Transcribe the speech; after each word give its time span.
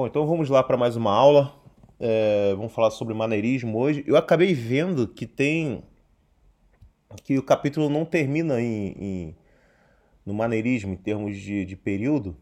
Bom, 0.00 0.06
então 0.06 0.26
vamos 0.26 0.48
lá 0.48 0.62
para 0.62 0.78
mais 0.78 0.96
uma 0.96 1.12
aula. 1.12 1.54
É, 1.98 2.54
vamos 2.54 2.72
falar 2.72 2.90
sobre 2.90 3.12
maneirismo 3.12 3.78
hoje. 3.78 4.02
Eu 4.06 4.16
acabei 4.16 4.54
vendo 4.54 5.06
que 5.06 5.26
tem. 5.26 5.82
que 7.22 7.36
o 7.36 7.42
capítulo 7.42 7.90
não 7.90 8.06
termina 8.06 8.62
em, 8.62 8.94
em 8.98 9.36
no 10.24 10.32
maneirismo, 10.32 10.94
em 10.94 10.96
termos 10.96 11.36
de, 11.36 11.66
de 11.66 11.76
período. 11.76 12.34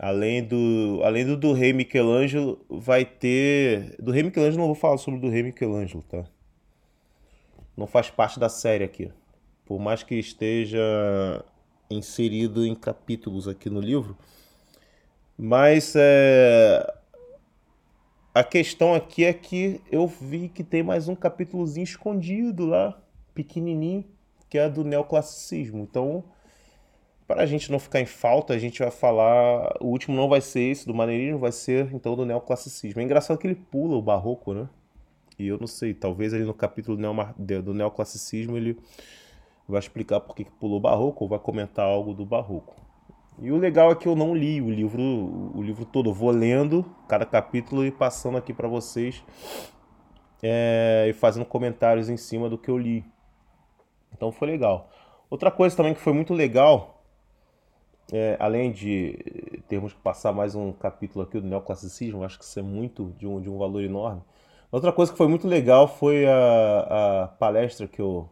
Além 0.00 0.42
do, 0.42 1.00
além 1.04 1.24
do, 1.24 1.36
do 1.36 1.52
rei 1.52 1.72
Michelangelo, 1.72 2.58
vai 2.68 3.04
ter. 3.04 3.94
Do 4.02 4.10
rei 4.10 4.24
Michelangelo, 4.24 4.58
não 4.58 4.66
vou 4.66 4.74
falar 4.74 4.98
sobre 4.98 5.20
o 5.20 5.22
do 5.22 5.28
rei 5.28 5.44
Michelangelo, 5.44 6.02
tá? 6.02 6.24
Não 7.76 7.86
faz 7.86 8.10
parte 8.10 8.40
da 8.40 8.48
série 8.48 8.82
aqui. 8.82 9.12
Por 9.64 9.78
mais 9.78 10.02
que 10.02 10.16
esteja 10.16 11.44
inserido 11.88 12.66
em 12.66 12.74
capítulos 12.74 13.46
aqui 13.46 13.70
no 13.70 13.80
livro. 13.80 14.18
Mas 15.38 15.94
é, 15.96 16.94
a 18.34 18.42
questão 18.42 18.94
aqui 18.94 19.24
é 19.24 19.32
que 19.32 19.80
eu 19.90 20.06
vi 20.06 20.48
que 20.48 20.64
tem 20.64 20.82
mais 20.82 21.08
um 21.08 21.14
capítulozinho 21.14 21.84
escondido 21.84 22.64
lá, 22.64 22.98
pequenininho, 23.34 24.04
que 24.48 24.58
é 24.58 24.68
do 24.68 24.84
neoclassicismo. 24.84 25.82
Então, 25.82 26.24
para 27.26 27.42
a 27.42 27.46
gente 27.46 27.70
não 27.70 27.78
ficar 27.78 28.00
em 28.00 28.06
falta, 28.06 28.54
a 28.54 28.58
gente 28.58 28.78
vai 28.78 28.90
falar. 28.90 29.76
O 29.80 29.88
último 29.88 30.16
não 30.16 30.28
vai 30.28 30.40
ser 30.40 30.60
esse 30.60 30.86
do 30.86 30.94
maneirismo, 30.94 31.38
vai 31.38 31.52
ser 31.52 31.92
então 31.92 32.14
do 32.16 32.24
neoclassicismo. 32.24 33.00
É 33.00 33.04
engraçado 33.04 33.38
que 33.38 33.46
ele 33.46 33.56
pula 33.56 33.96
o 33.96 34.02
barroco, 34.02 34.54
né? 34.54 34.68
E 35.38 35.46
eu 35.48 35.58
não 35.58 35.66
sei, 35.66 35.92
talvez 35.92 36.32
ali 36.32 36.44
no 36.44 36.54
capítulo 36.54 36.96
do 36.96 37.74
neoclassicismo 37.74 38.56
ele 38.56 38.78
vai 39.68 39.80
explicar 39.80 40.20
por 40.20 40.34
que 40.34 40.44
pulou 40.44 40.78
o 40.78 40.80
barroco 40.80 41.24
ou 41.24 41.28
vai 41.28 41.38
comentar 41.38 41.84
algo 41.84 42.14
do 42.14 42.24
barroco. 42.24 42.85
E 43.38 43.52
o 43.52 43.58
legal 43.58 43.90
é 43.90 43.94
que 43.94 44.08
eu 44.08 44.16
não 44.16 44.34
li 44.34 44.62
o 44.62 44.70
livro, 44.70 45.02
o 45.02 45.62
livro 45.62 45.84
todo. 45.84 46.10
Eu 46.10 46.14
vou 46.14 46.30
lendo 46.30 46.84
cada 47.06 47.26
capítulo 47.26 47.84
e 47.84 47.90
passando 47.90 48.38
aqui 48.38 48.52
para 48.52 48.66
vocês 48.66 49.22
é, 50.42 51.06
e 51.08 51.12
fazendo 51.12 51.44
comentários 51.44 52.08
em 52.08 52.16
cima 52.16 52.48
do 52.48 52.56
que 52.56 52.70
eu 52.70 52.78
li. 52.78 53.04
Então 54.12 54.32
foi 54.32 54.48
legal. 54.48 54.88
Outra 55.28 55.50
coisa 55.50 55.76
também 55.76 55.92
que 55.92 56.00
foi 56.00 56.14
muito 56.14 56.32
legal, 56.32 57.04
é, 58.10 58.36
além 58.40 58.72
de 58.72 59.18
termos 59.68 59.92
que 59.92 60.00
passar 60.00 60.32
mais 60.32 60.54
um 60.54 60.72
capítulo 60.72 61.24
aqui 61.24 61.38
do 61.38 61.46
neoclassicismo, 61.46 62.24
acho 62.24 62.38
que 62.38 62.44
isso 62.44 62.58
é 62.58 62.62
muito 62.62 63.12
de 63.18 63.26
um, 63.26 63.40
de 63.40 63.50
um 63.50 63.58
valor 63.58 63.82
enorme. 63.82 64.22
Outra 64.72 64.92
coisa 64.92 65.12
que 65.12 65.18
foi 65.18 65.28
muito 65.28 65.46
legal 65.46 65.88
foi 65.88 66.26
a, 66.26 67.24
a 67.24 67.28
palestra 67.28 67.86
que 67.86 68.00
eu, 68.00 68.28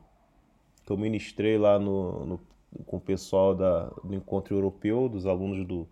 que 0.87 0.93
eu 0.93 0.97
ministrei 0.97 1.59
lá 1.59 1.79
no, 1.79 2.25
no 2.25 2.41
com 2.87 2.97
o 2.97 3.01
pessoal 3.01 3.55
da, 3.55 3.87
do 4.03 4.15
encontro 4.15 4.55
europeu, 4.55 5.09
dos 5.09 5.27
alunos 5.27 5.67
do 5.67 5.89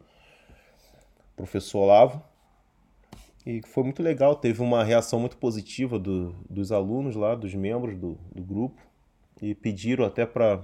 professor 1.36 1.80
Olavo. 1.80 2.22
E 3.44 3.60
foi 3.66 3.82
muito 3.82 4.02
legal, 4.02 4.36
teve 4.36 4.62
uma 4.62 4.84
reação 4.84 5.18
muito 5.18 5.36
positiva 5.36 5.98
do, 5.98 6.34
dos 6.48 6.70
alunos 6.70 7.16
lá, 7.16 7.34
dos 7.34 7.54
membros 7.54 7.96
do, 7.96 8.16
do 8.32 8.42
grupo, 8.42 8.80
e 9.40 9.54
pediram 9.54 10.04
até 10.04 10.24
para 10.24 10.62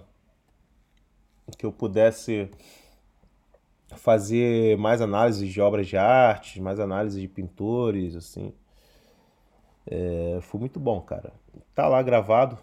que 1.56 1.66
eu 1.66 1.72
pudesse 1.72 2.48
fazer 3.96 4.76
mais 4.76 5.00
análises 5.00 5.48
de 5.48 5.60
obras 5.60 5.86
de 5.86 5.96
arte, 5.96 6.60
mais 6.60 6.78
análises 6.78 7.20
de 7.20 7.26
pintores, 7.26 8.14
assim. 8.14 8.52
É, 9.90 10.38
foi 10.42 10.60
muito 10.60 10.78
bom, 10.78 11.00
cara. 11.00 11.32
Tá 11.74 11.88
lá 11.88 12.02
gravado, 12.02 12.58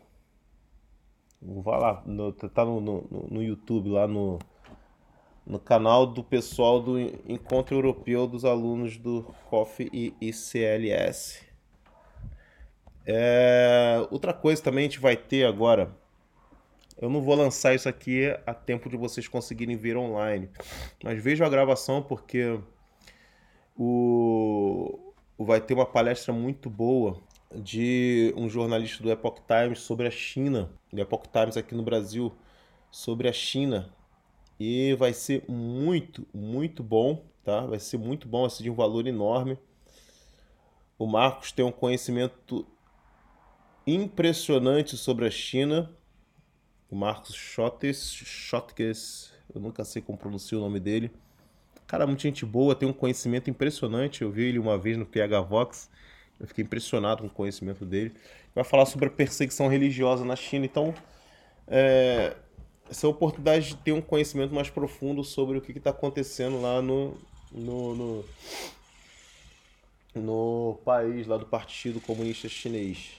Vai 1.41 1.80
lá, 1.80 2.03
no, 2.05 2.31
tá 2.33 2.66
no, 2.66 2.81
no, 2.81 3.28
no 3.29 3.44
YouTube, 3.44 3.90
lá 3.90 4.07
no, 4.07 4.40
no 5.46 5.59
canal 5.59 6.07
do 6.07 6.23
pessoal 6.23 6.81
do 6.81 7.00
Encontro 7.00 7.75
Europeu 7.75 8.25
dos 8.25 8.44
Alunos 8.44 8.97
do 8.97 9.23
COF 9.50 9.90
e 9.94 10.13
ICLS. 10.19 11.45
É, 13.06 14.07
outra 14.09 14.34
coisa 14.34 14.63
também 14.63 14.85
a 14.85 14.88
gente 14.88 15.00
vai 15.00 15.16
ter 15.16 15.45
agora. 15.45 15.95
Eu 17.00 17.09
não 17.09 17.22
vou 17.22 17.35
lançar 17.35 17.75
isso 17.75 17.88
aqui 17.88 18.25
a 18.45 18.53
tempo 18.53 18.90
de 18.90 18.97
vocês 18.97 19.28
conseguirem 19.28 19.75
ver 19.75 19.97
online. 19.97 20.50
Mas 21.03 21.22
vejam 21.22 21.45
a 21.45 21.50
gravação 21.50 22.01
porque 22.01 22.59
o, 23.78 25.13
vai 25.38 25.62
ter 25.62 25.74
uma 25.74 25.85
palestra 25.85 26.34
muito 26.34 26.69
boa 26.69 27.22
de 27.56 28.34
um 28.36 28.50
jornalista 28.50 29.02
do 29.02 29.12
Epoch 29.12 29.42
Times 29.48 29.80
sobre 29.80 30.08
a 30.08 30.12
China, 30.12 30.70
do 30.92 31.00
Epoch 31.00 31.28
Times 31.30 31.58
aqui 31.58 31.74
no 31.74 31.84
Brasil, 31.84 32.34
sobre 32.92 33.28
a 33.28 33.34
China. 33.34 33.94
E 34.60 34.94
vai 34.96 35.14
ser 35.14 35.44
muito, 35.50 36.26
muito 36.34 36.84
bom, 36.84 37.26
tá? 37.44 37.66
Vai 37.66 37.80
ser 37.80 37.98
muito 37.98 38.28
bom, 38.28 38.42
vai 38.42 38.50
ser 38.50 38.64
de 38.64 38.70
um 38.70 38.76
valor 38.76 39.06
enorme. 39.08 39.58
O 40.98 41.06
Marcos 41.06 41.52
tem 41.52 41.66
um 41.66 41.72
conhecimento 41.72 42.66
impressionante 43.86 44.96
sobre 44.96 45.28
a 45.28 45.32
China. 45.32 45.92
O 46.90 46.96
Marcos 46.96 47.36
Schottes, 47.36 48.12
Schottes, 48.14 49.34
eu 49.54 49.60
nunca 49.60 49.84
sei 49.84 50.02
como 50.02 50.18
pronunciar 50.18 50.62
o 50.62 50.64
nome 50.64 50.80
dele. 50.80 51.12
Cara, 51.86 52.08
muita 52.08 52.24
gente 52.24 52.46
boa, 52.46 52.74
tem 52.74 52.88
um 52.88 52.94
conhecimento 52.94 53.50
impressionante. 53.50 54.22
Eu 54.22 54.32
vi 54.32 54.46
ele 54.46 54.60
uma 54.60 54.78
vez 54.78 54.98
no 54.98 55.06
PH 55.06 55.42
Vox 55.42 55.90
eu 56.40 56.47
fiquei 56.47 56.63
impressionado 56.63 57.22
com 57.22 57.28
o 57.28 57.31
conhecimento 57.31 57.85
dele. 57.85 58.13
Vai 58.53 58.63
falar 58.63 58.85
sobre 58.85 59.07
a 59.07 59.12
perseguição 59.12 59.68
religiosa 59.68 60.25
na 60.25 60.35
China. 60.35 60.66
Então, 60.66 60.94
é, 61.68 62.35
essa 62.90 63.06
é 63.06 63.07
a 63.07 63.12
oportunidade 63.12 63.69
de 63.69 63.78
ter 63.78 63.91
um 63.91 64.01
conhecimento 64.01 64.53
mais 64.53 64.69
profundo 64.69 65.24
sobre 65.24 65.57
o 65.57 65.62
que 65.62 65.72
está 65.72 65.90
acontecendo 65.90 66.62
lá 66.62 66.81
no, 66.81 67.18
no, 67.51 67.95
no, 67.95 68.25
no 70.16 70.79
país, 70.84 71.25
lá 71.25 71.38
do 71.38 71.45
Partido 71.45 72.00
Comunista 72.00 72.47
Chinês. 72.47 73.13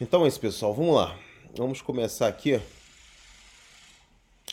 Então 0.00 0.24
é 0.24 0.28
isso, 0.28 0.40
pessoal. 0.40 0.74
Vamos 0.74 0.94
lá. 0.94 1.18
Vamos 1.56 1.80
começar 1.80 2.28
aqui. 2.28 2.60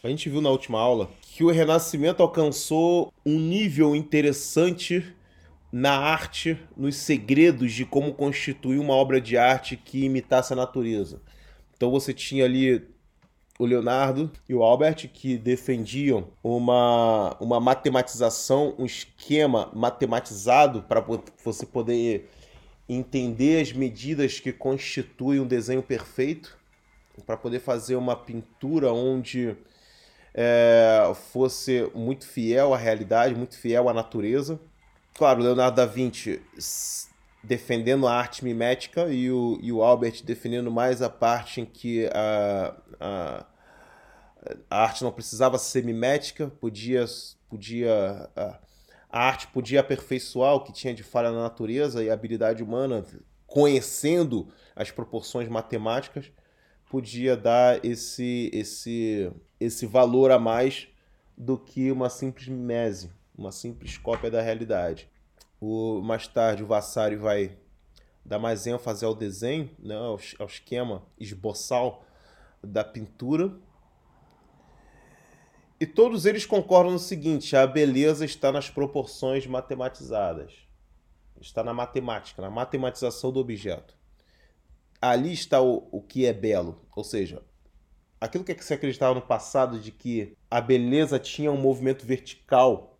A 0.01 0.09
gente 0.09 0.29
viu 0.29 0.41
na 0.41 0.49
última 0.49 0.79
aula 0.79 1.09
que 1.21 1.43
o 1.43 1.51
Renascimento 1.51 2.21
alcançou 2.21 3.13
um 3.25 3.37
nível 3.39 3.95
interessante 3.95 5.05
na 5.73 5.97
arte, 5.97 6.55
nos 6.77 6.97
segredos 6.97 7.73
de 7.73 7.83
como 7.83 8.13
constituir 8.13 8.77
uma 8.77 8.93
obra 8.93 9.19
de 9.19 9.35
arte 9.35 9.75
que 9.75 10.05
imitasse 10.05 10.53
a 10.53 10.55
natureza. 10.55 11.19
Então 11.75 11.89
você 11.89 12.13
tinha 12.13 12.45
ali 12.45 12.87
o 13.57 13.65
Leonardo 13.65 14.31
e 14.47 14.53
o 14.53 14.61
Albert 14.61 15.09
que 15.11 15.35
defendiam 15.35 16.29
uma, 16.43 17.35
uma 17.39 17.59
matematização, 17.59 18.75
um 18.77 18.85
esquema 18.85 19.71
matematizado 19.73 20.83
para 20.83 21.03
você 21.43 21.65
poder 21.65 22.29
entender 22.87 23.59
as 23.59 23.73
medidas 23.73 24.39
que 24.39 24.53
constituem 24.53 25.39
um 25.39 25.47
desenho 25.47 25.81
perfeito, 25.81 26.55
para 27.25 27.35
poder 27.35 27.59
fazer 27.59 27.95
uma 27.95 28.15
pintura 28.15 28.93
onde 28.93 29.55
é, 30.35 31.11
fosse 31.31 31.89
muito 31.95 32.27
fiel 32.27 32.75
à 32.75 32.77
realidade, 32.77 33.33
muito 33.33 33.57
fiel 33.57 33.89
à 33.89 33.93
natureza 33.93 34.59
claro, 35.13 35.41
Leonardo 35.41 35.75
da 35.75 35.85
Vinci 35.85 36.41
defendendo 37.43 38.07
a 38.07 38.13
arte 38.13 38.43
mimética 38.43 39.07
e 39.07 39.29
o, 39.29 39.59
e 39.61 39.71
o 39.71 39.83
Albert 39.83 40.23
defendendo 40.23 40.71
mais 40.71 41.01
a 41.01 41.09
parte 41.09 41.59
em 41.59 41.65
que 41.65 42.09
a, 42.13 42.75
a, 42.99 43.45
a 44.69 44.83
arte 44.83 45.03
não 45.03 45.11
precisava 45.11 45.57
ser 45.57 45.83
mimética, 45.83 46.47
podia, 46.47 47.05
podia 47.49 48.29
a, 48.35 48.59
a 49.09 49.27
arte 49.27 49.47
podia 49.47 49.81
aperfeiçoar 49.81 50.55
o 50.55 50.61
que 50.61 50.71
tinha 50.71 50.93
de 50.93 51.03
falha 51.03 51.31
na 51.31 51.43
natureza 51.43 52.01
e 52.01 52.09
a 52.09 52.13
habilidade 52.13 52.63
humana, 52.63 53.05
conhecendo 53.45 54.47
as 54.73 54.89
proporções 54.89 55.49
matemáticas, 55.49 56.31
podia 56.89 57.35
dar 57.35 57.83
esse, 57.83 58.49
esse, 58.53 59.29
esse 59.59 59.85
valor 59.85 60.31
a 60.31 60.39
mais 60.39 60.87
do 61.37 61.57
que 61.57 61.91
uma 61.91 62.09
simples 62.09 62.47
mimese 62.47 63.11
uma 63.37 63.51
simples 63.51 63.97
cópia 63.97 64.29
da 64.29 64.41
realidade. 64.41 65.09
O, 65.59 66.01
mais 66.01 66.27
tarde, 66.27 66.63
o 66.63 66.67
Vassari 66.67 67.15
vai 67.15 67.57
dar 68.25 68.39
mais 68.39 68.67
ênfase 68.67 69.03
ao 69.03 69.15
desenho, 69.15 69.69
né, 69.79 69.95
ao, 69.95 70.19
ao 70.39 70.45
esquema 70.45 71.03
esboçal 71.19 72.05
da 72.63 72.83
pintura. 72.83 73.53
E 75.79 75.85
todos 75.85 76.25
eles 76.25 76.45
concordam 76.45 76.93
no 76.93 76.99
seguinte: 76.99 77.55
a 77.55 77.67
beleza 77.67 78.23
está 78.23 78.51
nas 78.51 78.69
proporções 78.69 79.45
matematizadas. 79.45 80.53
Está 81.41 81.63
na 81.63 81.73
matemática, 81.73 82.41
na 82.41 82.49
matematização 82.49 83.31
do 83.31 83.39
objeto. 83.39 83.97
Ali 85.01 85.33
está 85.33 85.61
o, 85.61 85.89
o 85.91 86.01
que 86.01 86.25
é 86.25 86.31
belo. 86.31 86.81
Ou 86.95 87.03
seja, 87.03 87.43
aquilo 88.21 88.45
que 88.45 88.63
se 88.63 88.73
acreditava 88.73 89.13
no 89.13 89.21
passado 89.21 89.77
de 89.77 89.91
que 89.91 90.37
a 90.49 90.61
beleza 90.61 91.19
tinha 91.19 91.51
um 91.51 91.57
movimento 91.57 92.05
vertical 92.05 92.92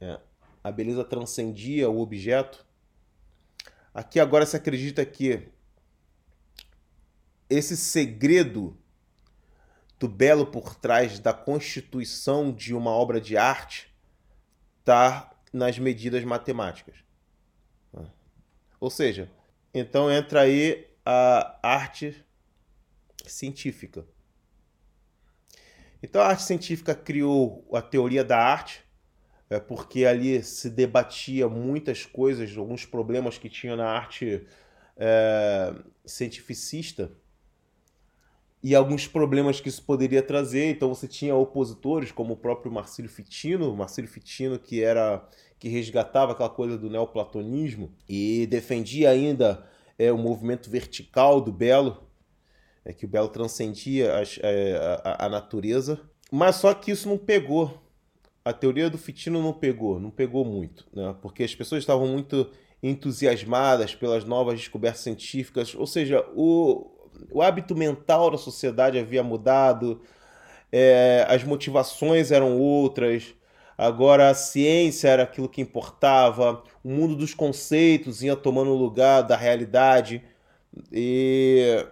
é, 0.00 0.20
a 0.62 0.70
beleza 0.70 1.04
transcendia 1.04 1.88
o 1.88 2.00
objeto. 2.00 2.66
Aqui 3.94 4.20
agora 4.20 4.44
se 4.44 4.56
acredita 4.56 5.04
que 5.04 5.48
esse 7.48 7.76
segredo 7.76 8.76
do 9.98 10.08
belo 10.08 10.46
por 10.46 10.74
trás 10.74 11.18
da 11.18 11.32
constituição 11.32 12.52
de 12.52 12.74
uma 12.74 12.90
obra 12.90 13.20
de 13.20 13.36
arte 13.36 13.94
está 14.80 15.34
nas 15.52 15.78
medidas 15.78 16.22
matemáticas. 16.24 16.96
Ou 18.78 18.90
seja, 18.90 19.30
então 19.72 20.10
entra 20.10 20.42
aí 20.42 20.86
a 21.04 21.58
arte 21.62 22.24
científica. 23.26 24.06
Então 26.02 26.20
a 26.20 26.28
arte 26.28 26.42
científica 26.42 26.94
criou 26.94 27.68
a 27.72 27.80
teoria 27.80 28.22
da 28.22 28.38
arte, 28.38 28.85
é, 29.48 29.60
porque 29.60 30.04
ali 30.04 30.42
se 30.42 30.68
debatia 30.68 31.48
muitas 31.48 32.04
coisas, 32.04 32.56
alguns 32.56 32.84
problemas 32.84 33.38
que 33.38 33.48
tinha 33.48 33.76
na 33.76 33.86
arte 33.86 34.44
é, 34.96 35.74
cientificista 36.04 37.12
e 38.62 38.74
alguns 38.74 39.06
problemas 39.06 39.60
que 39.60 39.68
isso 39.68 39.82
poderia 39.84 40.22
trazer. 40.22 40.70
Então 40.70 40.92
você 40.92 41.06
tinha 41.06 41.34
opositores, 41.34 42.10
como 42.10 42.34
o 42.34 42.36
próprio 42.36 42.72
Marcílio 42.72 43.10
Fitino, 43.10 43.76
Marcílio 43.76 44.10
Fitino 44.10 44.58
que 44.58 44.82
era 44.82 45.28
que 45.58 45.68
resgatava 45.68 46.32
aquela 46.32 46.50
coisa 46.50 46.76
do 46.76 46.90
neoplatonismo 46.90 47.90
e 48.08 48.46
defendia 48.46 49.10
ainda 49.10 49.66
é, 49.98 50.12
o 50.12 50.18
movimento 50.18 50.68
vertical 50.68 51.40
do 51.40 51.50
belo, 51.50 52.06
é 52.84 52.92
que 52.92 53.06
o 53.06 53.08
belo 53.08 53.28
transcendia 53.28 54.18
as, 54.18 54.38
é, 54.42 54.76
a, 55.02 55.26
a 55.26 55.28
natureza. 55.28 56.00
Mas 56.30 56.56
só 56.56 56.74
que 56.74 56.90
isso 56.90 57.08
não 57.08 57.16
pegou. 57.16 57.85
A 58.46 58.52
teoria 58.52 58.88
do 58.88 58.96
Fitino 58.96 59.42
não 59.42 59.52
pegou, 59.52 59.98
não 59.98 60.08
pegou 60.08 60.44
muito, 60.44 60.86
né? 60.94 61.16
porque 61.20 61.42
as 61.42 61.52
pessoas 61.52 61.82
estavam 61.82 62.06
muito 62.06 62.48
entusiasmadas 62.80 63.92
pelas 63.92 64.24
novas 64.24 64.60
descobertas 64.60 65.00
científicas, 65.00 65.74
ou 65.74 65.84
seja, 65.84 66.24
o, 66.32 66.88
o 67.32 67.42
hábito 67.42 67.74
mental 67.74 68.30
da 68.30 68.38
sociedade 68.38 69.00
havia 69.00 69.24
mudado, 69.24 70.00
é, 70.70 71.26
as 71.28 71.42
motivações 71.42 72.30
eram 72.30 72.56
outras, 72.56 73.34
agora 73.76 74.30
a 74.30 74.34
ciência 74.34 75.08
era 75.08 75.24
aquilo 75.24 75.48
que 75.48 75.60
importava, 75.60 76.62
o 76.84 76.88
mundo 76.88 77.16
dos 77.16 77.34
conceitos 77.34 78.22
ia 78.22 78.36
tomando 78.36 78.72
lugar 78.74 79.22
da 79.22 79.36
realidade 79.36 80.22
e 80.92 81.84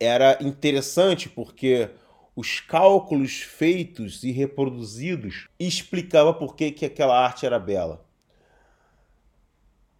era 0.00 0.38
interessante 0.40 1.28
porque 1.28 1.90
os 2.34 2.60
cálculos 2.60 3.40
feitos 3.40 4.22
e 4.22 4.30
reproduzidos 4.30 5.48
explicava 5.58 6.32
por 6.32 6.54
que, 6.54 6.70
que 6.70 6.86
aquela 6.86 7.18
arte 7.18 7.44
era 7.44 7.58
bela. 7.58 8.04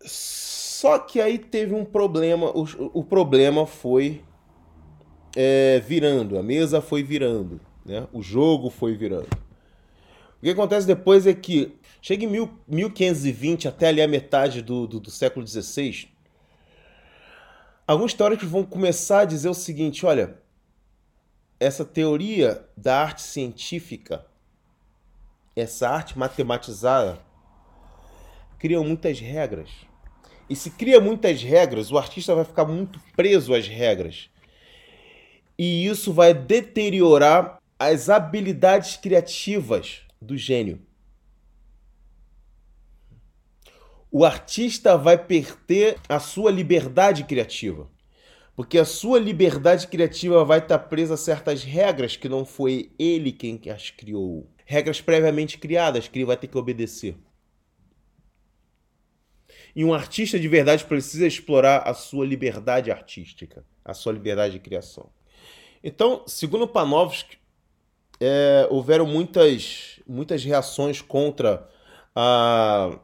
Só 0.02 0.98
que 0.98 1.20
aí 1.20 1.38
teve 1.38 1.74
um 1.74 1.84
problema, 1.84 2.50
o, 2.56 2.64
o 3.00 3.04
problema 3.04 3.66
foi 3.66 4.22
é, 5.36 5.80
virando, 5.80 6.38
a 6.38 6.42
mesa 6.42 6.80
foi 6.80 7.02
virando, 7.02 7.60
né? 7.84 8.06
o 8.12 8.22
jogo 8.22 8.70
foi 8.70 8.96
virando. 8.96 9.28
O 10.38 10.42
que 10.42 10.50
acontece 10.50 10.86
depois 10.86 11.26
é 11.26 11.34
que 11.34 11.76
chega 12.00 12.24
em 12.24 12.28
mil, 12.28 12.50
1520 12.66 13.68
até 13.68 13.88
ali 13.88 14.00
a 14.00 14.08
metade 14.08 14.62
do, 14.62 14.86
do, 14.86 14.98
do 14.98 15.10
século 15.10 15.46
XVI, 15.46 16.08
alguns 17.86 18.14
teóricos 18.14 18.48
vão 18.48 18.64
começar 18.64 19.20
a 19.20 19.24
dizer 19.26 19.50
o 19.50 19.54
seguinte: 19.54 20.06
olha, 20.06 20.39
essa 21.60 21.84
teoria 21.84 22.66
da 22.76 23.02
arte 23.02 23.22
científica, 23.22 24.26
essa 25.54 25.88
arte 25.88 26.18
matematizada, 26.18 27.20
criam 28.58 28.82
muitas 28.82 29.20
regras 29.20 29.70
e 30.50 30.56
se 30.56 30.68
cria 30.68 31.00
muitas 31.00 31.40
regras, 31.44 31.92
o 31.92 31.96
artista 31.96 32.34
vai 32.34 32.44
ficar 32.44 32.64
muito 32.64 33.00
preso 33.14 33.54
às 33.54 33.68
regras. 33.68 34.28
E 35.56 35.86
isso 35.86 36.12
vai 36.12 36.34
deteriorar 36.34 37.60
as 37.78 38.08
habilidades 38.08 38.96
criativas 38.96 40.00
do 40.20 40.36
gênio. 40.36 40.84
O 44.10 44.24
artista 44.24 44.98
vai 44.98 45.16
perder 45.16 45.96
a 46.08 46.18
sua 46.18 46.50
liberdade 46.50 47.22
criativa. 47.22 47.88
Porque 48.60 48.76
a 48.76 48.84
sua 48.84 49.18
liberdade 49.18 49.88
criativa 49.88 50.44
vai 50.44 50.58
estar 50.58 50.78
presa 50.80 51.14
a 51.14 51.16
certas 51.16 51.64
regras 51.64 52.14
que 52.14 52.28
não 52.28 52.44
foi 52.44 52.92
ele 52.98 53.32
quem 53.32 53.58
as 53.70 53.88
criou. 53.88 54.46
Regras 54.66 55.00
previamente 55.00 55.56
criadas 55.56 56.06
que 56.06 56.18
ele 56.18 56.26
vai 56.26 56.36
ter 56.36 56.46
que 56.46 56.58
obedecer. 56.58 57.16
E 59.74 59.82
um 59.82 59.94
artista 59.94 60.38
de 60.38 60.46
verdade 60.46 60.84
precisa 60.84 61.26
explorar 61.26 61.88
a 61.88 61.94
sua 61.94 62.26
liberdade 62.26 62.90
artística, 62.90 63.64
a 63.82 63.94
sua 63.94 64.12
liberdade 64.12 64.52
de 64.52 64.60
criação. 64.60 65.08
Então, 65.82 66.22
segundo 66.26 66.68
Panofsky, 66.68 67.38
é, 68.20 68.68
houveram 68.70 69.06
muitas, 69.06 70.00
muitas 70.06 70.44
reações 70.44 71.00
contra 71.00 71.66
a 72.14 73.00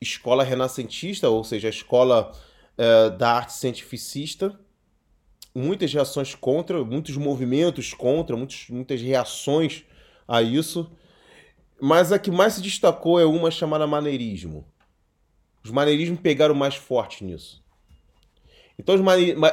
escola 0.00 0.44
renascentista, 0.44 1.28
ou 1.28 1.42
seja, 1.42 1.66
a 1.66 1.70
escola 1.70 2.30
é, 2.76 3.10
da 3.10 3.32
arte 3.32 3.52
cientificista. 3.52 4.58
Muitas 5.54 5.92
reações 5.92 6.34
contra, 6.34 6.84
muitos 6.84 7.16
movimentos 7.16 7.94
contra, 7.94 8.36
muitos, 8.36 8.68
muitas 8.68 9.00
reações 9.00 9.84
a 10.28 10.42
isso. 10.42 10.90
Mas 11.80 12.12
a 12.12 12.18
que 12.18 12.30
mais 12.30 12.54
se 12.54 12.62
destacou 12.62 13.20
é 13.20 13.24
uma 13.24 13.50
chamada 13.50 13.86
maneirismo. 13.86 14.66
Os 15.64 15.70
maneirismos 15.70 16.20
pegaram 16.20 16.54
mais 16.54 16.76
forte 16.76 17.24
nisso. 17.24 17.64
Então 18.78 18.94
os, 18.94 19.00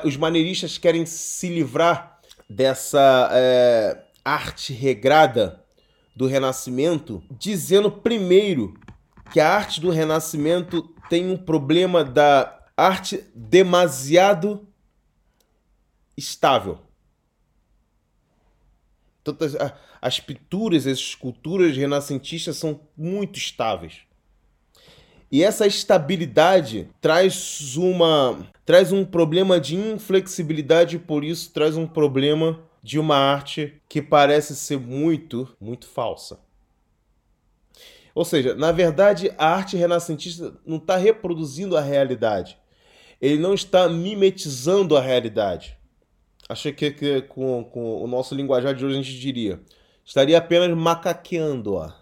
os 0.05 0.17
maneiristas 0.17 0.77
querem 0.77 1.05
se 1.05 1.47
livrar 1.47 2.19
dessa 2.49 3.29
é, 3.31 4.03
arte 4.23 4.73
regrada 4.73 5.63
do 6.15 6.27
Renascimento, 6.27 7.23
dizendo 7.31 7.91
primeiro 7.91 8.73
que 9.31 9.39
a 9.39 9.49
arte 9.49 9.81
do 9.81 9.89
Renascimento 9.89 10.83
tem 11.09 11.29
um 11.29 11.37
problema 11.37 12.03
da 12.03 12.62
arte 12.75 13.23
demasiado 13.35 14.67
estável. 16.17 16.79
Todas 19.23 19.55
as 20.01 20.19
pinturas, 20.19 20.85
as 20.85 20.99
esculturas 20.99 21.75
renascentistas 21.75 22.57
são 22.57 22.81
muito 22.97 23.37
estáveis. 23.37 24.01
E 25.31 25.43
essa 25.43 25.65
estabilidade 25.65 26.89
traz 27.01 27.75
uma 27.75 28.45
traz 28.65 28.91
um 28.91 29.03
problema 29.03 29.59
de 29.59 29.75
inflexibilidade 29.75 30.99
por 30.99 31.23
isso 31.23 31.51
traz 31.51 31.75
um 31.75 31.87
problema 31.87 32.59
de 32.83 32.99
uma 32.99 33.15
arte 33.15 33.81
que 33.89 34.01
parece 34.01 34.55
ser 34.55 34.77
muito, 34.77 35.49
muito 35.59 35.87
falsa. 35.87 36.39
Ou 38.13 38.23
seja, 38.23 38.53
na 38.53 38.71
verdade, 38.71 39.33
a 39.37 39.47
arte 39.47 39.75
renascentista 39.75 40.53
não 40.65 40.77
está 40.77 40.97
reproduzindo 40.97 41.75
a 41.75 41.81
realidade. 41.81 42.57
Ele 43.23 43.37
não 43.37 43.53
está 43.53 43.87
mimetizando 43.87 44.97
a 44.97 45.01
realidade. 45.01 45.77
Achei 46.49 46.73
que, 46.73 46.91
que 46.91 47.21
com, 47.21 47.63
com, 47.63 48.03
o 48.03 48.05
nosso 48.05 48.35
linguajar 48.35 48.75
de 48.75 48.83
hoje 48.83 48.99
a 48.99 49.01
gente 49.01 49.17
diria. 49.17 49.61
Estaria 50.03 50.37
apenas 50.37 50.77
macaqueando-a. 50.77 51.97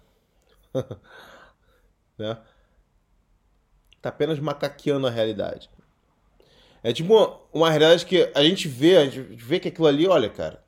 né? 2.17 2.39
Tá 4.01 4.09
apenas 4.09 4.39
macaqueando 4.39 5.05
a 5.05 5.11
realidade. 5.11 5.69
É 6.81 6.91
tipo 6.91 7.13
uma, 7.13 7.39
uma 7.53 7.69
realidade 7.69 8.03
que 8.03 8.31
a 8.33 8.43
gente 8.43 8.67
vê, 8.67 8.97
a 8.97 9.05
gente 9.05 9.21
vê 9.21 9.59
que 9.59 9.67
aquilo 9.67 9.85
ali, 9.85 10.07
olha, 10.07 10.27
cara, 10.27 10.63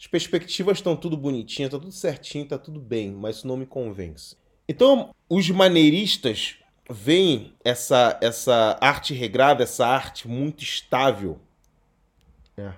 as 0.00 0.06
perspectivas 0.06 0.78
estão 0.78 0.96
tudo 0.96 1.14
bonitinhas, 1.14 1.70
tá 1.70 1.78
tudo 1.78 1.92
certinho, 1.92 2.48
tá 2.48 2.56
tudo 2.56 2.80
bem, 2.80 3.12
mas 3.12 3.36
isso 3.36 3.46
não 3.46 3.58
me 3.58 3.66
convence. 3.66 4.34
Então, 4.66 5.14
os 5.28 5.50
maneiristas 5.50 6.56
veem 6.88 7.52
essa, 7.64 8.18
essa 8.20 8.78
arte 8.80 9.14
regrada, 9.14 9.62
essa 9.62 9.86
arte 9.86 10.26
muito 10.26 10.62
estável 10.62 11.38
é. 12.56 12.72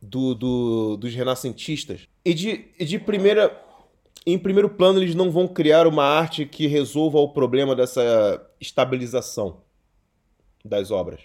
do, 0.00 0.34
do, 0.34 0.96
dos 0.96 1.14
renascentistas. 1.14 2.08
E 2.24 2.32
de, 2.32 2.70
de 2.78 2.98
primeira 2.98 3.62
em 4.26 4.38
primeiro 4.38 4.70
plano, 4.70 5.00
eles 5.00 5.14
não 5.14 5.30
vão 5.30 5.46
criar 5.46 5.86
uma 5.86 6.04
arte 6.04 6.46
que 6.46 6.66
resolva 6.66 7.18
o 7.18 7.28
problema 7.28 7.76
dessa 7.76 8.42
estabilização 8.58 9.60
das 10.64 10.90
obras. 10.90 11.20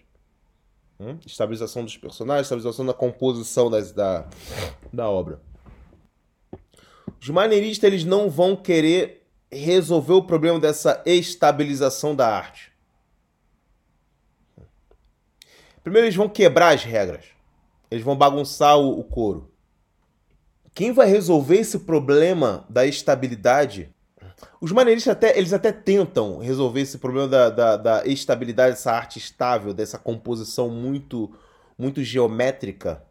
Hum? 0.99 1.17
Estabilização 1.25 1.85
dos 1.85 1.95
personagens, 1.95 2.45
estabilização 2.47 2.85
da 2.85 2.93
composição 2.93 3.69
das, 3.69 3.93
da, 3.93 4.27
da 4.91 5.09
obra. 5.09 5.41
Os 7.21 7.29
maneiristas 7.29 7.87
eles 7.89 8.03
não 8.03 8.29
vão 8.29 8.53
querer 8.53 9.18
resolver 9.51 10.13
o 10.13 10.23
problema 10.23 10.59
dessa 10.59 11.01
estabilização 11.05 12.15
da 12.15 12.27
arte. 12.27 12.71
Primeiro, 15.83 16.05
eles 16.05 16.15
vão 16.15 16.29
quebrar 16.29 16.73
as 16.73 16.83
regras. 16.83 17.25
Eles 17.89 18.03
vão 18.03 18.15
bagunçar 18.15 18.77
o, 18.77 18.99
o 18.99 19.03
couro. 19.03 19.51
Quem 20.73 20.91
vai 20.91 21.07
resolver 21.07 21.57
esse 21.57 21.79
problema 21.79 22.65
da 22.69 22.85
estabilidade? 22.85 23.89
Os 24.61 24.71
maneiristas 24.71 25.11
até, 25.11 25.37
eles 25.37 25.51
até 25.51 25.71
tentam 25.71 26.37
resolver 26.37 26.81
esse 26.81 26.97
problema 26.97 27.27
da, 27.27 27.49
da, 27.49 27.77
da 27.77 28.05
estabilidade, 28.05 28.75
dessa 28.75 28.91
arte 28.91 29.17
estável, 29.17 29.73
dessa 29.73 29.97
composição 29.97 30.69
muito, 30.69 31.33
muito 31.77 32.03
geométrica. 32.03 33.03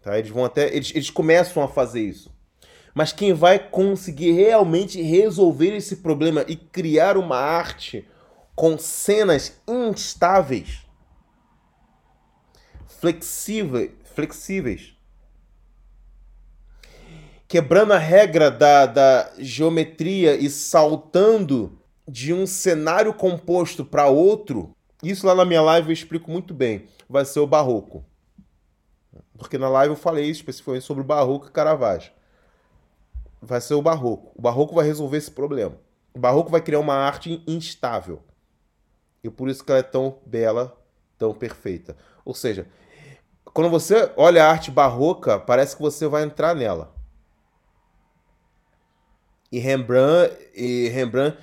Tá? 0.00 0.18
Eles 0.18 0.30
vão 0.30 0.44
até. 0.44 0.74
Eles, 0.74 0.90
eles 0.94 1.10
começam 1.10 1.62
a 1.62 1.68
fazer 1.68 2.00
isso. 2.00 2.31
Mas 2.94 3.12
quem 3.12 3.32
vai 3.32 3.58
conseguir 3.58 4.32
realmente 4.32 5.00
resolver 5.00 5.74
esse 5.74 5.96
problema 5.96 6.44
e 6.46 6.56
criar 6.56 7.16
uma 7.16 7.36
arte 7.36 8.06
com 8.54 8.76
cenas 8.76 9.60
instáveis, 9.66 10.80
flexíveis, 12.86 13.90
flexíveis 14.14 14.94
quebrando 17.52 17.92
a 17.92 17.98
regra 17.98 18.50
da, 18.50 18.86
da 18.86 19.30
geometria 19.36 20.34
e 20.36 20.48
saltando 20.48 21.78
de 22.08 22.32
um 22.32 22.46
cenário 22.46 23.12
composto 23.12 23.84
para 23.84 24.06
outro, 24.06 24.74
isso 25.02 25.26
lá 25.26 25.34
na 25.34 25.44
minha 25.44 25.60
live 25.60 25.88
eu 25.88 25.92
explico 25.92 26.30
muito 26.30 26.54
bem. 26.54 26.86
Vai 27.06 27.26
ser 27.26 27.40
o 27.40 27.46
barroco. 27.46 28.06
Porque 29.36 29.58
na 29.58 29.68
live 29.68 29.92
eu 29.92 30.00
falei 30.00 30.30
especificamente 30.30 30.86
sobre 30.86 31.02
o 31.02 31.06
barroco 31.06 31.48
e 31.48 31.50
Caravaggio. 31.50 32.10
Vai 33.44 33.60
ser 33.60 33.74
o 33.74 33.82
barroco. 33.82 34.30
O 34.36 34.40
barroco 34.40 34.76
vai 34.76 34.86
resolver 34.86 35.16
esse 35.16 35.30
problema. 35.30 35.76
O 36.14 36.18
barroco 36.18 36.48
vai 36.48 36.60
criar 36.60 36.78
uma 36.78 36.94
arte 36.94 37.42
instável. 37.44 38.22
E 39.24 39.28
por 39.28 39.48
isso 39.48 39.64
que 39.64 39.72
ela 39.72 39.80
é 39.80 39.82
tão 39.82 40.20
bela, 40.24 40.80
tão 41.18 41.34
perfeita. 41.34 41.96
Ou 42.24 42.34
seja, 42.34 42.68
quando 43.52 43.68
você 43.68 44.12
olha 44.16 44.44
a 44.44 44.50
arte 44.50 44.70
barroca, 44.70 45.40
parece 45.40 45.74
que 45.74 45.82
você 45.82 46.06
vai 46.06 46.22
entrar 46.22 46.54
nela. 46.54 46.94
E 49.50 49.58
Rembrandt, 49.58 50.34
e 50.54 50.88
Rembrandt 50.88 51.36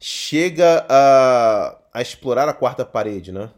chega 0.00 0.86
a, 0.88 1.78
a 1.92 2.00
explorar 2.00 2.48
a 2.48 2.54
quarta 2.54 2.84
parede, 2.84 3.30
né? 3.30 3.50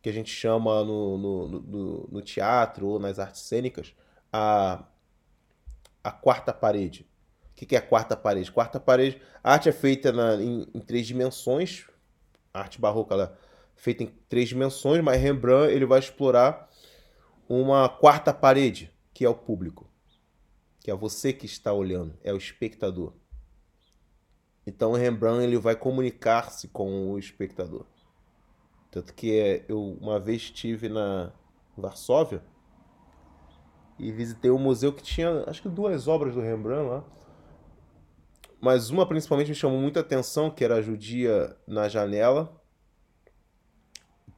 Que 0.00 0.08
a 0.08 0.12
gente 0.12 0.30
chama 0.30 0.84
no, 0.84 1.18
no, 1.18 1.48
no, 1.48 2.08
no 2.12 2.22
teatro 2.22 2.86
ou 2.86 2.98
nas 3.00 3.18
artes 3.18 3.42
cênicas 3.42 3.94
a, 4.32 4.84
a 6.02 6.12
quarta 6.12 6.52
parede. 6.52 7.06
O 7.56 7.66
que 7.66 7.74
é 7.74 7.78
a 7.78 7.82
quarta 7.82 8.14
parede? 8.14 8.52
Quarta 8.52 8.78
parede, 8.78 9.20
a 9.42 9.54
arte 9.54 9.70
é 9.70 9.72
feita 9.72 10.12
na, 10.12 10.34
em, 10.34 10.68
em 10.74 10.80
três 10.80 11.06
dimensões. 11.06 11.86
A 12.52 12.60
arte 12.60 12.78
barroca 12.78 13.14
ela 13.14 13.34
é 13.34 13.80
feita 13.80 14.02
em 14.02 14.08
três 14.28 14.50
dimensões, 14.50 15.02
mas 15.02 15.20
Rembrandt 15.20 15.72
ele 15.72 15.86
vai 15.86 15.98
explorar 15.98 16.68
uma 17.48 17.88
quarta 17.88 18.34
parede, 18.34 18.92
que 19.14 19.24
é 19.24 19.28
o 19.28 19.34
público, 19.34 19.88
que 20.80 20.90
é 20.90 20.94
você 20.94 21.32
que 21.32 21.46
está 21.46 21.72
olhando, 21.72 22.14
é 22.22 22.32
o 22.32 22.36
espectador. 22.36 23.14
Então 24.66 24.92
Rembrandt 24.92 25.44
ele 25.44 25.56
vai 25.56 25.76
comunicar-se 25.76 26.68
com 26.68 27.10
o 27.10 27.18
espectador. 27.18 27.86
Tanto 28.90 29.14
que 29.14 29.64
eu 29.68 29.96
uma 30.00 30.20
vez 30.20 30.42
estive 30.42 30.88
na 30.88 31.32
Varsóvia 31.76 32.42
e 33.98 34.12
visitei 34.12 34.50
um 34.50 34.58
museu 34.58 34.92
que 34.92 35.02
tinha 35.02 35.44
acho 35.46 35.62
que 35.62 35.68
duas 35.68 36.06
obras 36.06 36.34
do 36.34 36.40
Rembrandt 36.40 36.88
lá. 36.88 37.04
Mas 38.60 38.90
uma 38.90 39.06
principalmente 39.06 39.48
me 39.48 39.54
chamou 39.54 39.80
muita 39.80 40.00
atenção, 40.00 40.50
que 40.50 40.64
era 40.64 40.76
a 40.76 40.82
judia 40.82 41.56
na 41.66 41.88
janela, 41.88 42.60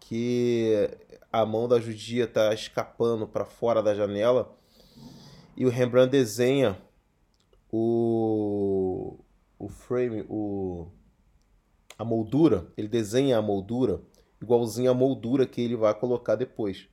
que 0.00 0.90
a 1.32 1.44
mão 1.44 1.68
da 1.68 1.80
judia 1.80 2.24
está 2.24 2.52
escapando 2.52 3.26
para 3.26 3.44
fora 3.44 3.82
da 3.82 3.94
janela 3.94 4.56
e 5.56 5.66
o 5.66 5.68
Rembrandt 5.70 6.10
desenha 6.10 6.80
o 7.70 9.18
o 9.58 9.68
frame, 9.68 10.24
o 10.28 10.86
a 11.98 12.04
moldura, 12.04 12.72
ele 12.76 12.86
desenha 12.88 13.38
a 13.38 13.42
moldura 13.42 14.00
igualzinho 14.40 14.94
moldura 14.94 15.46
que 15.46 15.60
ele 15.60 15.76
vai 15.76 15.94
colocar 15.94 16.36
depois. 16.36 16.88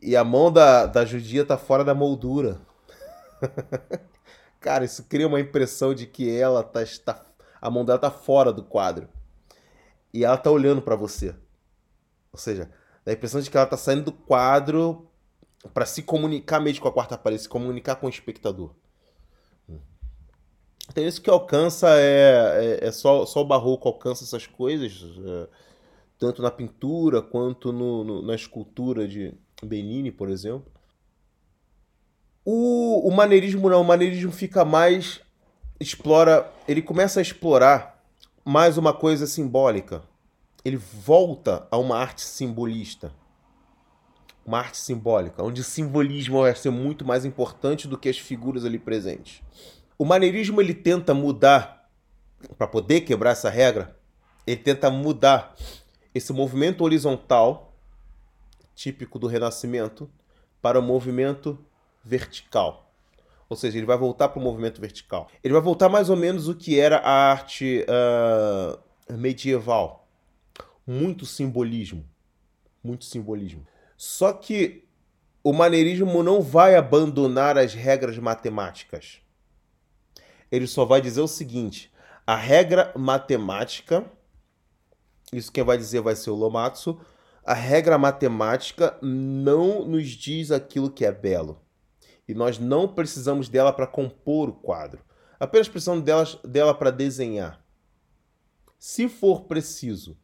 E 0.00 0.16
a 0.16 0.24
mão 0.24 0.52
da, 0.52 0.86
da 0.86 1.04
judia 1.04 1.44
tá 1.44 1.56
fora 1.56 1.84
da 1.84 1.94
moldura. 1.94 2.60
Cara, 4.62 4.84
isso 4.84 5.02
cria 5.04 5.26
uma 5.26 5.40
impressão 5.40 5.92
de 5.92 6.06
que 6.06 6.30
ela 6.30 6.62
tá, 6.62 6.82
está, 6.82 7.26
a 7.60 7.68
mão 7.68 7.84
dela 7.84 7.98
tá 7.98 8.12
fora 8.12 8.52
do 8.52 8.62
quadro. 8.62 9.08
E 10.14 10.24
ela 10.24 10.38
tá 10.38 10.50
olhando 10.50 10.80
para 10.80 10.94
você. 10.94 11.34
Ou 12.32 12.38
seja, 12.38 12.70
dá 13.04 13.10
a 13.10 13.14
impressão 13.14 13.40
de 13.40 13.50
que 13.50 13.56
ela 13.56 13.66
tá 13.66 13.76
saindo 13.76 14.04
do 14.04 14.12
quadro 14.12 15.10
para 15.74 15.84
se 15.84 16.02
comunicar 16.02 16.60
mesmo 16.60 16.80
com 16.80 16.88
a 16.88 16.92
quarta 16.92 17.18
parede, 17.18 17.42
se 17.42 17.48
comunicar 17.48 17.96
com 17.96 18.06
o 18.06 18.10
espectador. 18.10 18.72
Então 20.88 21.04
isso 21.04 21.22
que 21.22 21.30
alcança 21.30 21.88
é, 21.98 22.78
é, 22.82 22.88
é, 22.88 22.92
só, 22.92 23.24
só 23.26 23.40
o 23.40 23.44
barroco 23.44 23.88
alcança 23.88 24.24
essas 24.24 24.46
coisas, 24.46 25.04
é, 25.24 25.48
tanto 26.18 26.42
na 26.42 26.50
pintura 26.50 27.22
quanto 27.22 27.72
no, 27.72 28.04
no, 28.04 28.22
na 28.22 28.34
escultura 28.34 29.08
de 29.08 29.34
Benini, 29.62 30.12
por 30.12 30.28
exemplo. 30.28 30.70
O, 32.44 33.08
o 33.08 33.14
maneirismo 33.14 33.70
não, 33.70 33.82
o 33.82 33.84
maneirismo 33.84 34.32
fica 34.32 34.64
mais 34.64 35.20
explora, 35.78 36.50
ele 36.66 36.82
começa 36.82 37.20
a 37.20 37.22
explorar 37.22 38.02
mais 38.44 38.76
uma 38.76 38.92
coisa 38.92 39.26
simbólica. 39.26 40.02
Ele 40.64 40.76
volta 40.76 41.66
a 41.70 41.78
uma 41.78 41.96
arte 41.96 42.22
simbolista. 42.22 43.12
Uma 44.44 44.58
arte 44.58 44.76
simbólica, 44.76 45.42
onde 45.42 45.60
o 45.60 45.64
simbolismo 45.64 46.40
vai 46.40 46.54
ser 46.56 46.70
muito 46.70 47.04
mais 47.04 47.24
importante 47.24 47.86
do 47.86 47.96
que 47.96 48.08
as 48.08 48.18
figuras 48.18 48.64
ali 48.64 48.78
presentes. 48.78 49.40
O 49.96 50.04
maneirismo 50.04 50.60
ele 50.60 50.74
tenta 50.74 51.14
mudar, 51.14 51.88
para 52.58 52.66
poder 52.66 53.02
quebrar 53.02 53.30
essa 53.30 53.48
regra, 53.48 53.96
ele 54.44 54.56
tenta 54.56 54.90
mudar 54.90 55.54
esse 56.12 56.32
movimento 56.32 56.82
horizontal, 56.82 57.72
típico 58.74 59.16
do 59.16 59.28
Renascimento, 59.28 60.10
para 60.60 60.78
o 60.78 60.82
movimento 60.82 61.56
vertical. 62.04 62.92
Ou 63.48 63.56
seja, 63.56 63.76
ele 63.76 63.86
vai 63.86 63.98
voltar 63.98 64.28
para 64.28 64.40
o 64.40 64.42
movimento 64.42 64.80
vertical. 64.80 65.28
Ele 65.44 65.52
vai 65.52 65.62
voltar 65.62 65.88
mais 65.88 66.08
ou 66.08 66.16
menos 66.16 66.48
o 66.48 66.54
que 66.54 66.80
era 66.80 66.98
a 66.98 67.30
arte 67.30 67.84
uh, 67.88 69.14
medieval. 69.14 70.08
Muito 70.86 71.26
simbolismo. 71.26 72.04
Muito 72.82 73.04
simbolismo. 73.04 73.66
Só 73.96 74.32
que 74.32 74.84
o 75.44 75.52
maneirismo 75.52 76.22
não 76.22 76.40
vai 76.40 76.74
abandonar 76.76 77.58
as 77.58 77.74
regras 77.74 78.16
matemáticas 78.18 79.22
ele 80.52 80.66
só 80.66 80.84
vai 80.84 81.00
dizer 81.00 81.22
o 81.22 81.26
seguinte: 81.26 81.90
a 82.26 82.36
regra 82.36 82.92
matemática, 82.94 84.04
isso 85.32 85.50
quem 85.50 85.64
vai 85.64 85.78
dizer 85.78 86.02
vai 86.02 86.14
ser 86.14 86.28
o 86.30 86.34
Lomatsu, 86.34 87.00
a 87.42 87.54
regra 87.54 87.96
matemática 87.96 88.96
não 89.00 89.86
nos 89.86 90.10
diz 90.10 90.50
aquilo 90.50 90.90
que 90.90 91.06
é 91.06 91.10
belo. 91.10 91.61
E 92.32 92.34
nós 92.34 92.58
não 92.58 92.88
precisamos 92.88 93.48
dela 93.48 93.72
para 93.72 93.86
compor 93.86 94.48
o 94.48 94.54
quadro. 94.54 95.04
Apenas 95.38 95.68
precisamos 95.68 96.02
dela, 96.02 96.24
dela 96.44 96.74
para 96.74 96.90
desenhar. 96.90 97.62
Se 98.78 99.08
for 99.08 99.42
preciso. 99.42 100.16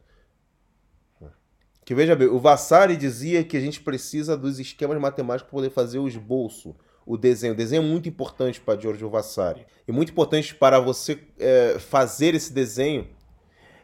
Que 1.85 1.93
veja 1.95 2.15
bem, 2.15 2.27
o 2.27 2.39
Vassari 2.39 2.97
dizia 2.97 3.43
que 3.43 3.55
a 3.55 3.59
gente 3.59 3.81
precisa 3.81 4.35
dos 4.35 4.59
esquemas 4.59 4.99
matemáticos 4.99 5.49
para 5.49 5.57
poder 5.57 5.69
fazer 5.69 5.99
o 5.99 6.07
esboço 6.07 6.75
o 7.05 7.17
desenho. 7.17 7.53
O 7.53 7.57
desenho 7.57 7.83
é 7.83 7.85
muito 7.85 8.09
importante 8.09 8.59
para 8.61 8.79
Giorgio 8.79 9.09
Vasari. 9.09 9.65
E 9.87 9.91
muito 9.91 10.11
importante 10.11 10.53
para 10.53 10.79
você 10.79 11.19
é, 11.39 11.79
fazer 11.79 12.35
esse 12.35 12.53
desenho 12.53 13.07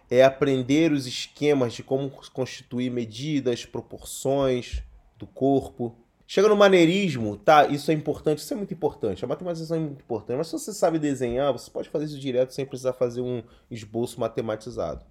é 0.09 0.23
aprender 0.23 0.91
os 0.91 1.07
esquemas 1.07 1.73
de 1.73 1.83
como 1.83 2.11
constituir 2.33 2.91
medidas, 2.91 3.65
proporções 3.65 4.83
do 5.17 5.25
corpo. 5.25 5.95
Chega 6.27 6.47
no 6.47 6.55
maneirismo, 6.55 7.37
tá? 7.37 7.67
Isso 7.67 7.91
é 7.91 7.93
importante, 7.93 8.39
isso 8.39 8.53
é 8.53 8.57
muito 8.57 8.73
importante. 8.73 9.23
A 9.23 9.27
matematização 9.27 9.77
é 9.77 9.79
muito 9.79 10.01
importante. 10.01 10.37
Mas 10.37 10.47
se 10.47 10.53
você 10.53 10.73
sabe 10.73 10.97
desenhar, 10.97 11.53
você 11.53 11.69
pode 11.69 11.89
fazer 11.89 12.05
isso 12.05 12.19
direto 12.19 12.51
sem 12.51 12.65
precisar 12.65 12.93
fazer 12.93 13.21
um 13.21 13.43
esboço 13.69 14.19
matematizado. 14.19 15.05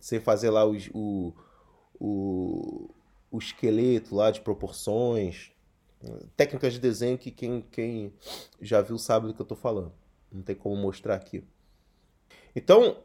Sem 0.00 0.20
fazer 0.20 0.50
lá 0.50 0.66
o, 0.66 0.74
o, 0.94 1.34
o, 2.00 2.90
o 3.30 3.38
esqueleto 3.38 4.14
lá 4.14 4.30
de 4.30 4.40
proporções, 4.40 5.52
técnicas 6.36 6.72
de 6.72 6.80
desenho 6.80 7.18
que 7.18 7.30
quem, 7.30 7.62
quem 7.70 8.12
já 8.60 8.80
viu 8.80 8.98
sabe 8.98 9.26
do 9.26 9.34
que 9.34 9.40
eu 9.40 9.44
estou 9.44 9.56
falando. 9.56 9.92
Não 10.32 10.42
tem 10.42 10.54
como 10.54 10.76
mostrar 10.76 11.14
aqui. 11.14 11.44
Então, 12.56 12.98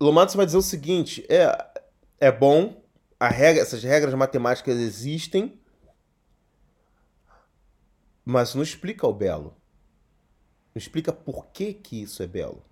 Lomato 0.00 0.36
vai 0.36 0.46
dizer 0.46 0.58
o 0.58 0.62
seguinte: 0.62 1.24
é, 1.28 1.46
é 2.20 2.30
bom, 2.30 2.82
a 3.18 3.28
regra, 3.28 3.62
essas 3.62 3.82
regras 3.82 4.14
matemáticas 4.14 4.76
existem, 4.76 5.58
mas 8.24 8.54
não 8.54 8.62
explica 8.62 9.06
o 9.06 9.12
belo. 9.12 9.56
Não 10.74 10.80
explica 10.80 11.12
por 11.12 11.46
que, 11.46 11.74
que 11.74 12.02
isso 12.02 12.22
é 12.22 12.26
belo. 12.26 12.64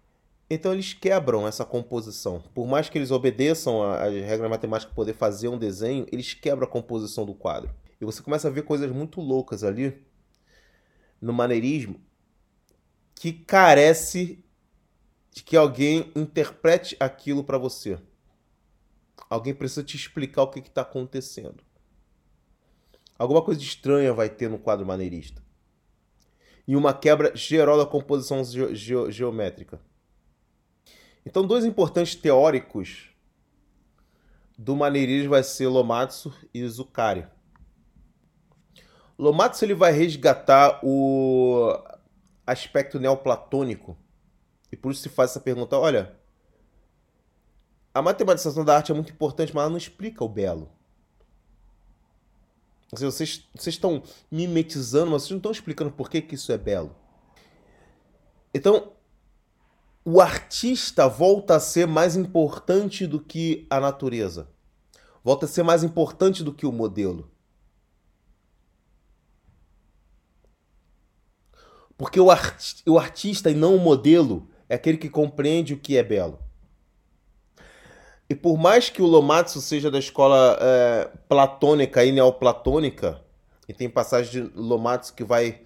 Então 0.49 0.73
eles 0.73 0.93
quebram 0.93 1.47
essa 1.47 1.65
composição. 1.65 2.43
Por 2.55 2.67
mais 2.67 2.89
que 2.89 2.99
eles 2.99 3.11
obedeçam 3.11 3.83
às 3.83 4.13
regras 4.13 4.51
matemáticas 4.51 4.87
para 4.87 4.97
poder 4.97 5.15
fazer 5.15 5.49
um 5.49 5.59
desenho, 5.59 6.07
eles 6.11 6.35
quebram 6.35 6.67
a 6.67 6.71
composição 6.71 7.25
do 7.25 7.35
quadro. 7.35 7.73
E 8.01 8.05
você 8.05 8.23
começa 8.23 8.49
a 8.49 8.51
ver 8.51 8.63
coisas 8.63 8.91
muito 8.91 9.21
loucas 9.21 9.63
ali 9.63 10.05
no 11.21 11.33
maneirismo 11.33 12.01
que 13.15 13.33
carece 13.33 14.43
de 15.31 15.43
que 15.43 15.57
alguém 15.57 16.11
interprete 16.17 16.97
aquilo 16.99 17.45
para 17.45 17.59
você. 17.59 17.99
Alguém 19.29 19.55
precisa 19.55 19.85
te 19.85 19.97
explicar 19.97 20.43
o 20.43 20.49
que 20.49 20.59
está 20.59 20.81
acontecendo. 20.81 21.63
Alguma 23.21 23.43
coisa 23.43 23.61
estranha 23.61 24.15
vai 24.15 24.31
ter 24.31 24.49
no 24.49 24.59
quadro 24.59 24.87
maneirista. 24.87 25.43
e 26.67 26.75
uma 26.75 26.95
quebra 26.95 27.37
geral 27.37 27.77
da 27.77 27.85
composição 27.85 28.43
ge 28.45 28.75
ge 28.75 28.95
geométrica. 29.11 29.79
Então, 31.27 31.47
dois 31.47 31.65
importantes 31.67 32.15
teóricos 32.15 33.11
do 34.57 34.75
maneirismo 34.75 35.31
vai 35.31 35.43
ser 35.43 35.67
Lomatsu 35.67 36.33
e 36.55 36.67
Zuccari. 36.67 37.27
Lomatsu 39.19 39.65
ele 39.67 39.75
vai 39.75 39.93
resgatar 39.93 40.81
o 40.83 41.77
aspecto 42.47 42.99
neoplatônico 42.99 43.99
e 44.73 44.77
por 44.77 44.93
isso 44.93 45.03
se 45.03 45.09
faz 45.11 45.33
essa 45.33 45.41
pergunta, 45.41 45.77
olha, 45.77 46.17
a 47.93 48.01
matematização 48.01 48.65
da 48.65 48.77
arte 48.77 48.93
é 48.93 48.95
muito 48.95 49.13
importante, 49.13 49.55
mas 49.55 49.63
ela 49.63 49.71
não 49.71 49.77
explica 49.77 50.25
o 50.25 50.29
belo. 50.29 50.71
Vocês, 52.93 53.47
vocês 53.55 53.75
estão 53.75 54.03
mimetizando, 54.31 55.13
mas 55.13 55.23
vocês 55.23 55.31
não 55.31 55.39
estão 55.39 55.53
explicando 55.53 55.93
por 55.93 56.11
que, 56.11 56.21
que 56.21 56.35
isso 56.35 56.51
é 56.51 56.59
belo. 56.59 56.95
Então, 58.53 58.93
o 60.05 60.21
artista 60.21 61.07
volta 61.07 61.57
a 61.57 61.61
ser 61.61 61.87
mais 61.87 62.17
importante 62.17 63.07
do 63.07 63.21
que 63.21 63.67
a 63.71 63.79
natureza. 63.79 64.51
Volta 65.23 65.47
a 65.47 65.49
ser 65.49 65.63
mais 65.63 65.85
importante 65.85 66.43
do 66.43 66.53
que 66.53 66.67
o 66.67 66.73
modelo. 66.73 67.31
Porque 71.97 72.19
o, 72.19 72.31
art, 72.31 72.81
o 72.89 72.99
artista 72.99 73.51
e 73.51 73.55
não 73.55 73.77
o 73.77 73.79
modelo 73.79 74.49
é 74.69 74.75
aquele 74.75 74.97
que 74.97 75.11
compreende 75.11 75.75
o 75.75 75.79
que 75.79 75.97
é 75.97 76.03
belo. 76.03 76.39
E 78.31 78.35
por 78.37 78.57
mais 78.57 78.89
que 78.89 79.03
o 79.03 79.07
Lomatsu 79.07 79.61
seja 79.61 79.91
da 79.91 79.99
escola 79.99 80.57
é, 80.61 81.11
platônica 81.29 82.05
e 82.05 82.13
neoplatônica, 82.13 83.21
e 83.69 83.75
tem 83.75 83.91
passagem 83.91 84.47
de 84.47 84.53
Lomatsu 84.57 85.13
que 85.15 85.25
vai, 85.25 85.63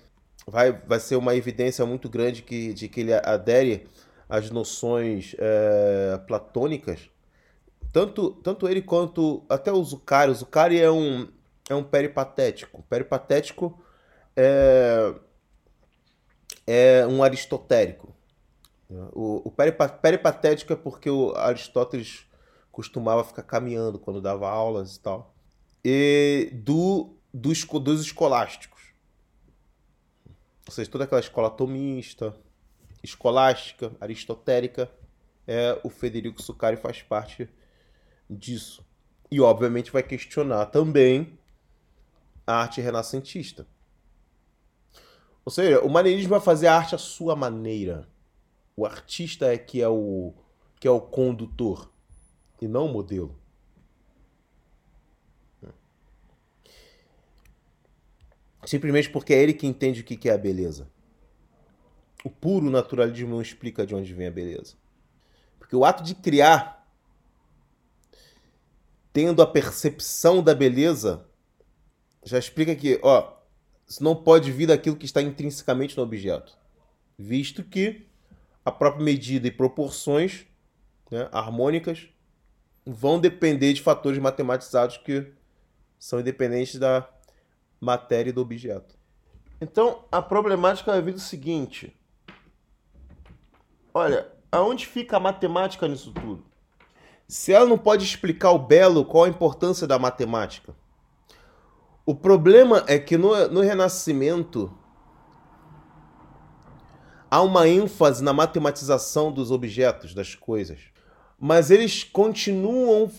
vai, 0.46 0.72
vai 0.72 0.98
ser 0.98 1.16
uma 1.16 1.36
evidência 1.36 1.84
muito 1.84 2.08
grande 2.08 2.40
que, 2.40 2.72
de 2.72 2.88
que 2.88 3.00
ele 3.00 3.12
adere 3.12 3.86
às 4.26 4.50
noções 4.50 5.36
é, 5.38 6.18
platônicas, 6.26 7.10
tanto, 7.92 8.30
tanto 8.30 8.66
ele 8.66 8.80
quanto 8.80 9.44
até 9.46 9.70
o 9.70 9.84
Zucari. 9.84 10.30
O 10.30 10.34
Zucari 10.34 10.80
é 10.80 10.90
um, 10.90 11.28
é 11.68 11.74
um 11.74 11.84
peripatético. 11.84 12.82
Peripatético 12.88 13.78
é, 14.34 15.14
é 16.66 17.06
um 17.06 17.22
aristotérico. 17.22 18.14
O, 19.12 19.48
o 19.48 19.50
peripatético 19.50 20.72
é 20.72 20.76
porque 20.76 21.10
o 21.10 21.34
Aristóteles 21.36 22.26
costumava 22.74 23.22
ficar 23.22 23.44
caminhando 23.44 24.00
quando 24.00 24.20
dava 24.20 24.50
aulas 24.50 24.96
e 24.96 25.00
tal. 25.00 25.32
E 25.84 26.50
do, 26.52 27.14
dos, 27.32 27.64
dos 27.64 28.00
escolásticos. 28.00 28.82
Ou 30.66 30.72
seja, 30.72 30.90
toda 30.90 31.04
aquela 31.04 31.20
escola 31.20 31.48
tomista, 31.48 32.34
escolástica, 33.02 33.92
aristotélica, 34.00 34.90
é, 35.46 35.78
o 35.84 35.90
Federico 35.90 36.42
Sucari 36.42 36.76
faz 36.76 37.00
parte 37.00 37.48
disso. 38.28 38.84
E, 39.30 39.40
obviamente, 39.40 39.92
vai 39.92 40.02
questionar 40.02 40.66
também 40.66 41.38
a 42.44 42.54
arte 42.54 42.80
renascentista. 42.80 43.66
Ou 45.44 45.52
seja, 45.52 45.80
o 45.80 45.88
maneirismo 45.88 46.30
vai 46.30 46.40
fazer 46.40 46.66
a 46.66 46.76
arte 46.76 46.94
à 46.94 46.98
sua 46.98 47.36
maneira. 47.36 48.08
O 48.76 48.84
artista 48.84 49.46
é 49.46 49.58
que 49.58 49.80
é 49.80 49.88
o, 49.88 50.34
que 50.80 50.88
é 50.88 50.90
o 50.90 51.00
condutor 51.00 51.93
e 52.60 52.68
não 52.68 52.86
o 52.86 52.92
modelo. 52.92 53.38
Simplesmente 58.66 59.10
porque 59.10 59.34
é 59.34 59.42
ele 59.42 59.52
que 59.52 59.66
entende 59.66 60.00
o 60.00 60.04
que 60.04 60.28
é 60.28 60.32
a 60.32 60.38
beleza. 60.38 60.88
O 62.24 62.30
puro 62.30 62.70
naturalismo 62.70 63.28
não 63.28 63.42
explica 63.42 63.86
de 63.86 63.94
onde 63.94 64.14
vem 64.14 64.26
a 64.26 64.30
beleza. 64.30 64.74
Porque 65.58 65.76
o 65.76 65.84
ato 65.84 66.02
de 66.02 66.14
criar, 66.14 66.88
tendo 69.12 69.42
a 69.42 69.46
percepção 69.46 70.42
da 70.42 70.54
beleza, 70.54 71.26
já 72.24 72.38
explica 72.38 72.74
que, 72.74 72.98
ó, 73.02 73.34
isso 73.86 74.02
não 74.02 74.16
pode 74.16 74.50
vir 74.50 74.66
daquilo 74.66 74.96
que 74.96 75.04
está 75.04 75.20
intrinsecamente 75.20 75.96
no 75.96 76.02
objeto, 76.02 76.56
visto 77.18 77.62
que 77.62 78.06
a 78.64 78.72
própria 78.72 79.04
medida 79.04 79.46
e 79.46 79.50
proporções 79.50 80.46
né, 81.10 81.28
harmônicas 81.30 82.08
vão 82.86 83.18
depender 83.18 83.72
de 83.72 83.82
fatores 83.82 84.18
matematizados 84.18 84.98
que 84.98 85.32
são 85.98 86.20
independentes 86.20 86.78
da 86.78 87.08
matéria 87.80 88.30
e 88.30 88.32
do 88.32 88.42
objeto. 88.42 88.94
Então, 89.60 90.04
a 90.12 90.20
problemática 90.20 90.92
vai 90.92 91.00
vir 91.00 91.14
do 91.14 91.20
seguinte: 91.20 91.96
olha, 93.92 94.30
aonde 94.52 94.86
fica 94.86 95.16
a 95.16 95.20
matemática 95.20 95.88
nisso 95.88 96.12
tudo? 96.12 96.44
Se 97.26 97.52
ela 97.52 97.66
não 97.66 97.78
pode 97.78 98.04
explicar 98.04 98.50
o 98.50 98.58
belo, 98.58 99.04
qual 99.04 99.24
a 99.24 99.28
importância 99.28 99.86
da 99.86 99.98
matemática? 99.98 100.74
O 102.04 102.14
problema 102.14 102.84
é 102.86 102.98
que 102.98 103.16
no, 103.16 103.48
no 103.48 103.62
Renascimento 103.62 104.76
há 107.30 107.40
uma 107.40 107.66
ênfase 107.66 108.22
na 108.22 108.34
matematização 108.34 109.32
dos 109.32 109.50
objetos, 109.50 110.12
das 110.12 110.34
coisas 110.34 110.93
mas 111.46 111.70
eles 111.70 112.02
continuam 112.02 113.12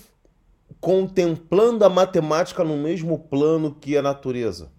contemplando 0.81 1.85
a 1.85 1.89
matemática 1.89 2.63
no 2.63 2.75
mesmo 2.75 3.19
plano 3.19 3.75
que 3.75 3.95
a 3.95 4.01
natureza. 4.01 4.71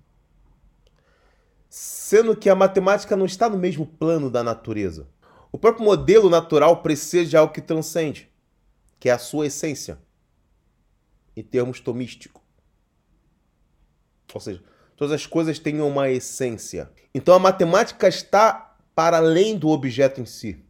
Sendo 1.68 2.37
que 2.37 2.50
a 2.50 2.56
matemática 2.56 3.16
não 3.16 3.24
está 3.24 3.48
no 3.48 3.56
mesmo 3.56 3.87
plano 3.87 4.28
da 4.28 4.42
natureza. 4.42 5.09
O 5.52 5.59
próprio 5.59 5.85
modelo 5.85 6.28
natural 6.28 6.82
precisa 6.82 7.24
de 7.24 7.37
algo 7.37 7.52
que 7.52 7.61
transcende, 7.61 8.28
que 8.98 9.09
é 9.09 9.12
a 9.12 9.18
sua 9.18 9.46
essência, 9.46 10.00
em 11.37 11.42
termos 11.44 11.78
tomísticos. 11.78 12.42
Ou 14.35 14.40
seja, 14.40 14.61
todas 14.96 15.12
as 15.12 15.24
coisas 15.24 15.61
têm 15.61 15.80
uma 15.80 16.11
essência. 16.11 16.90
Então 17.14 17.32
a 17.32 17.38
matemática 17.38 18.09
está 18.09 18.76
para 18.92 19.18
além 19.18 19.56
do 19.56 19.68
objeto 19.68 20.20
em 20.20 20.26
si. 20.26 20.65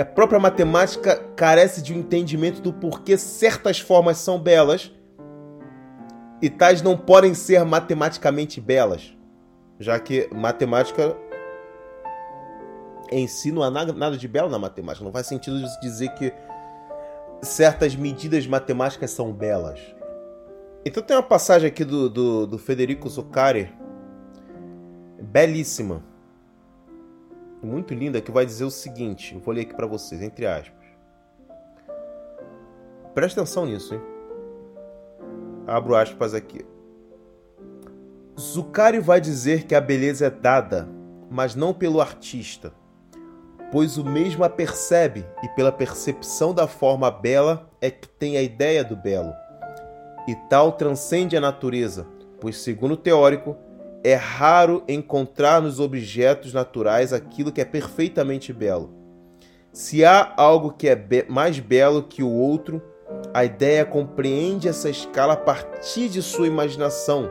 A 0.00 0.04
própria 0.04 0.40
matemática 0.40 1.16
carece 1.36 1.82
de 1.82 1.92
um 1.92 1.98
entendimento 1.98 2.62
do 2.62 2.72
porquê 2.72 3.18
certas 3.18 3.80
formas 3.80 4.16
são 4.16 4.40
belas 4.40 4.90
e 6.40 6.48
tais 6.48 6.80
não 6.80 6.96
podem 6.96 7.34
ser 7.34 7.62
matematicamente 7.66 8.62
belas, 8.62 9.14
já 9.78 10.00
que 10.00 10.26
matemática 10.32 11.14
em 13.12 13.26
si 13.26 13.52
não 13.52 13.62
há 13.62 13.70
nada 13.70 14.16
de 14.16 14.26
belo 14.26 14.48
na 14.48 14.58
matemática. 14.58 15.04
Não 15.04 15.12
faz 15.12 15.26
sentido 15.26 15.60
dizer 15.82 16.08
que 16.14 16.32
certas 17.42 17.94
medidas 17.94 18.46
matemáticas 18.46 19.10
são 19.10 19.32
belas. 19.32 19.80
Então 20.82 21.02
tem 21.02 21.14
uma 21.14 21.22
passagem 21.22 21.68
aqui 21.68 21.84
do, 21.84 22.08
do, 22.08 22.46
do 22.46 22.56
Federico 22.56 23.06
Zuccari, 23.06 23.70
belíssima, 25.20 26.02
muito 27.62 27.94
linda 27.94 28.20
que 28.20 28.30
vai 28.30 28.46
dizer 28.46 28.64
o 28.64 28.70
seguinte, 28.70 29.34
eu 29.34 29.40
vou 29.40 29.54
ler 29.54 29.62
aqui 29.62 29.74
para 29.74 29.86
vocês, 29.86 30.22
entre 30.22 30.46
aspas. 30.46 30.86
Presta 33.14 33.40
atenção 33.40 33.66
nisso, 33.66 33.94
hein? 33.94 34.00
Abro 35.66 35.94
aspas 35.94 36.34
aqui. 36.34 36.64
Zucari 38.38 38.98
vai 38.98 39.20
dizer 39.20 39.64
que 39.64 39.74
a 39.74 39.80
beleza 39.80 40.26
é 40.26 40.30
dada, 40.30 40.88
mas 41.30 41.54
não 41.54 41.74
pelo 41.74 42.00
artista, 42.00 42.72
pois 43.70 43.98
o 43.98 44.04
mesmo 44.04 44.42
a 44.42 44.48
percebe 44.48 45.26
e 45.42 45.48
pela 45.48 45.70
percepção 45.70 46.54
da 46.54 46.66
forma 46.66 47.10
bela 47.10 47.70
é 47.80 47.90
que 47.90 48.08
tem 48.08 48.36
a 48.36 48.42
ideia 48.42 48.82
do 48.82 48.96
belo. 48.96 49.32
E 50.26 50.34
tal 50.48 50.72
transcende 50.72 51.36
a 51.36 51.40
natureza, 51.40 52.06
pois 52.40 52.58
segundo 52.58 52.92
o 52.92 52.96
teórico, 52.96 53.56
é 54.02 54.14
raro 54.14 54.82
encontrar 54.88 55.60
nos 55.60 55.78
objetos 55.78 56.52
naturais 56.52 57.12
aquilo 57.12 57.52
que 57.52 57.60
é 57.60 57.64
perfeitamente 57.64 58.52
belo. 58.52 58.90
Se 59.72 60.04
há 60.04 60.32
algo 60.36 60.72
que 60.72 60.88
é 60.88 60.96
be 60.96 61.24
mais 61.28 61.58
belo 61.58 62.02
que 62.02 62.22
o 62.22 62.30
outro, 62.30 62.82
a 63.32 63.44
ideia 63.44 63.84
compreende 63.84 64.68
essa 64.68 64.88
escala 64.88 65.34
a 65.34 65.36
partir 65.36 66.08
de 66.08 66.22
sua 66.22 66.46
imaginação, 66.46 67.30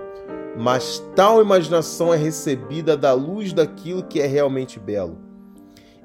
mas 0.58 1.04
tal 1.16 1.42
imaginação 1.42 2.14
é 2.14 2.18
recebida 2.18 2.96
da 2.96 3.14
luz 3.14 3.52
daquilo 3.52 4.04
que 4.04 4.22
é 4.22 4.26
realmente 4.26 4.80
belo 4.80 5.18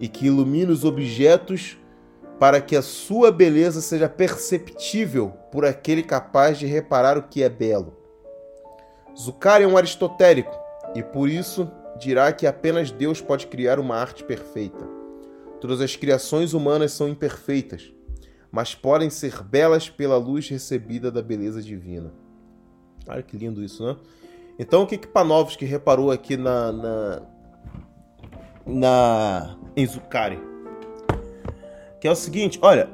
e 0.00 0.08
que 0.08 0.26
ilumina 0.26 0.72
os 0.72 0.84
objetos 0.84 1.78
para 2.38 2.60
que 2.60 2.74
a 2.74 2.82
sua 2.82 3.30
beleza 3.30 3.80
seja 3.80 4.08
perceptível 4.08 5.32
por 5.52 5.64
aquele 5.64 6.02
capaz 6.02 6.58
de 6.58 6.66
reparar 6.66 7.16
o 7.16 7.22
que 7.22 7.42
é 7.42 7.48
belo. 7.48 8.03
Zucari 9.16 9.64
é 9.64 9.66
um 9.66 9.76
aristotélico 9.76 10.54
e 10.94 11.02
por 11.02 11.28
isso 11.28 11.70
dirá 11.98 12.32
que 12.32 12.46
apenas 12.46 12.90
Deus 12.90 13.20
pode 13.20 13.46
criar 13.46 13.78
uma 13.78 13.96
arte 13.96 14.24
perfeita. 14.24 14.84
Todas 15.60 15.80
as 15.80 15.96
criações 15.96 16.52
humanas 16.52 16.92
são 16.92 17.08
imperfeitas, 17.08 17.92
mas 18.50 18.74
podem 18.74 19.08
ser 19.08 19.42
belas 19.42 19.88
pela 19.88 20.16
luz 20.16 20.48
recebida 20.48 21.10
da 21.10 21.22
beleza 21.22 21.62
divina. 21.62 22.12
Olha 23.08 23.22
que 23.22 23.36
lindo 23.36 23.62
isso, 23.62 23.84
né? 23.84 23.96
Então 24.58 24.82
o 24.82 24.86
que 24.86 24.98
que 24.98 25.06
Panovski 25.06 25.64
reparou 25.64 26.10
aqui 26.10 26.36
na 26.36 26.72
na, 26.72 27.22
na 28.66 29.56
em 29.76 29.86
Zucari? 29.86 30.40
Que 32.00 32.08
é 32.08 32.10
o 32.10 32.16
seguinte, 32.16 32.58
olha, 32.60 32.90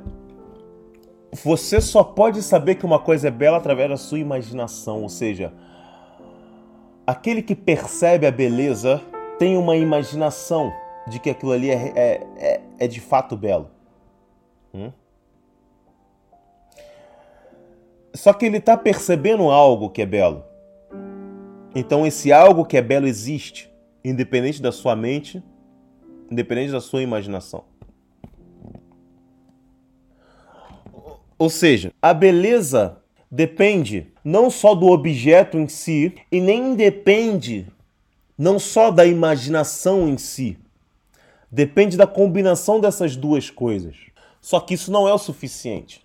você 1.32 1.80
só 1.80 2.04
pode 2.04 2.42
saber 2.42 2.76
que 2.76 2.84
uma 2.84 2.98
coisa 2.98 3.28
é 3.28 3.30
bela 3.30 3.56
através 3.56 3.88
da 3.88 3.96
sua 3.96 4.18
imaginação, 4.18 5.02
ou 5.02 5.08
seja, 5.08 5.52
aquele 7.10 7.42
que 7.42 7.56
percebe 7.56 8.26
a 8.26 8.30
beleza 8.30 9.02
tem 9.38 9.56
uma 9.56 9.76
imaginação 9.76 10.72
de 11.08 11.18
que 11.18 11.28
aquilo 11.28 11.52
ali 11.52 11.70
é, 11.70 11.92
é, 11.96 12.26
é, 12.36 12.60
é 12.78 12.86
de 12.86 13.00
fato 13.00 13.36
belo. 13.36 13.68
Hum? 14.72 14.92
Só 18.14 18.32
que 18.32 18.46
ele 18.46 18.58
está 18.58 18.76
percebendo 18.76 19.50
algo 19.50 19.90
que 19.90 20.02
é 20.02 20.06
belo. 20.06 20.44
Então 21.74 22.06
esse 22.06 22.32
algo 22.32 22.64
que 22.64 22.76
é 22.76 22.82
belo 22.82 23.08
existe, 23.08 23.70
independente 24.04 24.62
da 24.62 24.70
sua 24.70 24.94
mente, 24.94 25.42
independente 26.30 26.72
da 26.72 26.80
sua 26.80 27.02
imaginação. 27.02 27.64
Ou 31.36 31.50
seja, 31.50 31.92
a 32.00 32.14
beleza 32.14 33.02
depende 33.30 34.09
não 34.24 34.50
só 34.50 34.74
do 34.74 34.86
objeto 34.86 35.58
em 35.58 35.68
si 35.68 36.14
e 36.30 36.40
nem 36.40 36.74
depende 36.74 37.66
não 38.36 38.58
só 38.58 38.90
da 38.90 39.04
imaginação 39.04 40.08
em 40.08 40.16
si. 40.16 40.58
Depende 41.50 41.96
da 41.96 42.06
combinação 42.06 42.80
dessas 42.80 43.16
duas 43.16 43.50
coisas. 43.50 43.96
Só 44.40 44.60
que 44.60 44.74
isso 44.74 44.90
não 44.90 45.06
é 45.06 45.12
o 45.12 45.18
suficiente. 45.18 46.02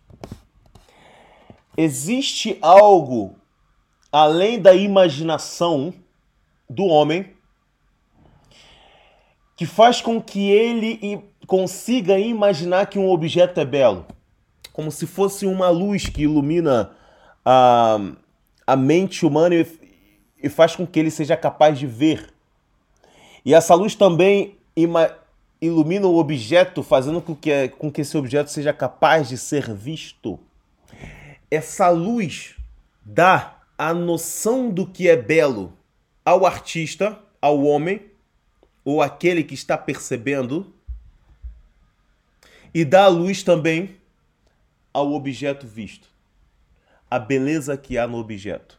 Existe 1.77 2.57
algo 2.61 3.35
além 4.11 4.61
da 4.61 4.73
imaginação 4.73 5.93
do 6.69 6.85
homem 6.85 7.33
que 9.55 9.65
faz 9.65 10.01
com 10.01 10.21
que 10.21 10.49
ele 10.49 11.23
consiga 11.47 12.19
imaginar 12.19 12.87
que 12.87 12.99
um 12.99 13.09
objeto 13.09 13.59
é 13.59 13.65
belo, 13.65 14.05
como 14.73 14.91
se 14.91 15.07
fosse 15.07 15.45
uma 15.45 15.69
luz 15.69 16.07
que 16.07 16.23
ilumina 16.23 16.91
a, 17.45 17.99
a 18.65 18.75
mente 18.75 19.25
humana 19.25 19.55
e, 19.55 19.67
e 20.41 20.49
faz 20.49 20.75
com 20.75 20.85
que 20.85 20.99
ele 20.99 21.11
seja 21.11 21.37
capaz 21.37 21.77
de 21.77 21.85
ver. 21.85 22.33
E 23.45 23.53
essa 23.53 23.75
luz 23.75 23.93
também 23.93 24.57
ilumina 25.61 26.07
o 26.07 26.17
objeto, 26.17 26.81
fazendo 26.81 27.21
com 27.21 27.35
que, 27.35 27.69
com 27.69 27.91
que 27.91 28.01
esse 28.01 28.17
objeto 28.17 28.49
seja 28.49 28.73
capaz 28.73 29.29
de 29.29 29.37
ser 29.37 29.71
visto. 29.73 30.39
Essa 31.49 31.89
luz 31.89 32.55
dá 33.03 33.59
a 33.77 33.93
noção 33.93 34.69
do 34.69 34.87
que 34.87 35.07
é 35.07 35.15
belo 35.15 35.73
ao 36.25 36.45
artista, 36.45 37.19
ao 37.39 37.63
homem, 37.63 38.01
ou 38.83 39.01
aquele 39.01 39.43
que 39.43 39.53
está 39.53 39.77
percebendo, 39.77 40.73
e 42.73 42.83
dá 42.83 43.03
a 43.05 43.09
luz 43.09 43.43
também 43.43 43.97
ao 44.91 45.13
objeto 45.13 45.67
visto. 45.67 46.14
A 47.15 47.19
beleza 47.19 47.77
que 47.77 47.97
há 47.97 48.05
no 48.05 48.17
objeto. 48.17 48.77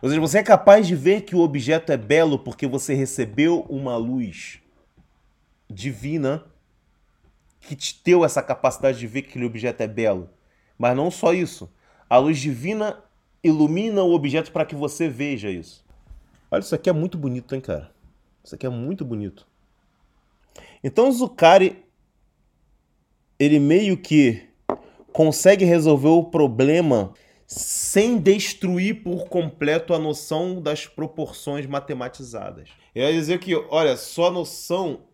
Ou 0.00 0.08
seja, 0.08 0.18
você 0.18 0.38
é 0.38 0.42
capaz 0.42 0.86
de 0.86 0.96
ver 0.96 1.26
que 1.26 1.36
o 1.36 1.40
objeto 1.40 1.92
é 1.92 1.96
belo 1.98 2.38
porque 2.38 2.66
você 2.66 2.94
recebeu 2.94 3.66
uma 3.68 3.98
luz 3.98 4.62
divina 5.68 6.42
que 7.60 7.76
te 7.76 8.00
deu 8.02 8.24
essa 8.24 8.42
capacidade 8.42 8.98
de 8.98 9.06
ver 9.06 9.20
que 9.20 9.28
aquele 9.28 9.44
objeto 9.44 9.82
é 9.82 9.86
belo. 9.86 10.30
Mas 10.78 10.96
não 10.96 11.10
só 11.10 11.34
isso. 11.34 11.70
A 12.08 12.16
luz 12.16 12.38
divina 12.38 12.98
ilumina 13.42 14.02
o 14.02 14.14
objeto 14.14 14.50
para 14.50 14.64
que 14.64 14.74
você 14.74 15.06
veja 15.06 15.50
isso. 15.50 15.84
Olha, 16.50 16.60
isso 16.60 16.74
aqui 16.74 16.88
é 16.88 16.94
muito 16.94 17.18
bonito, 17.18 17.54
hein, 17.54 17.60
cara? 17.60 17.92
Isso 18.42 18.54
aqui 18.54 18.64
é 18.64 18.70
muito 18.70 19.04
bonito. 19.04 19.46
Então, 20.82 21.12
Zucari, 21.12 21.84
ele 23.38 23.58
meio 23.58 23.98
que 23.98 24.48
consegue 25.12 25.66
resolver 25.66 26.08
o 26.08 26.24
problema 26.24 27.12
sem 27.46 28.18
destruir 28.18 29.02
por 29.02 29.28
completo 29.28 29.92
a 29.94 29.98
noção 29.98 30.60
das 30.60 30.86
proporções 30.86 31.66
matematizadas. 31.66 32.70
Ele 32.94 33.04
vai 33.04 33.14
dizer 33.14 33.38
que, 33.38 33.54
olha, 33.54 33.96
só 33.96 34.28
a 34.28 34.30
noção 34.30 35.06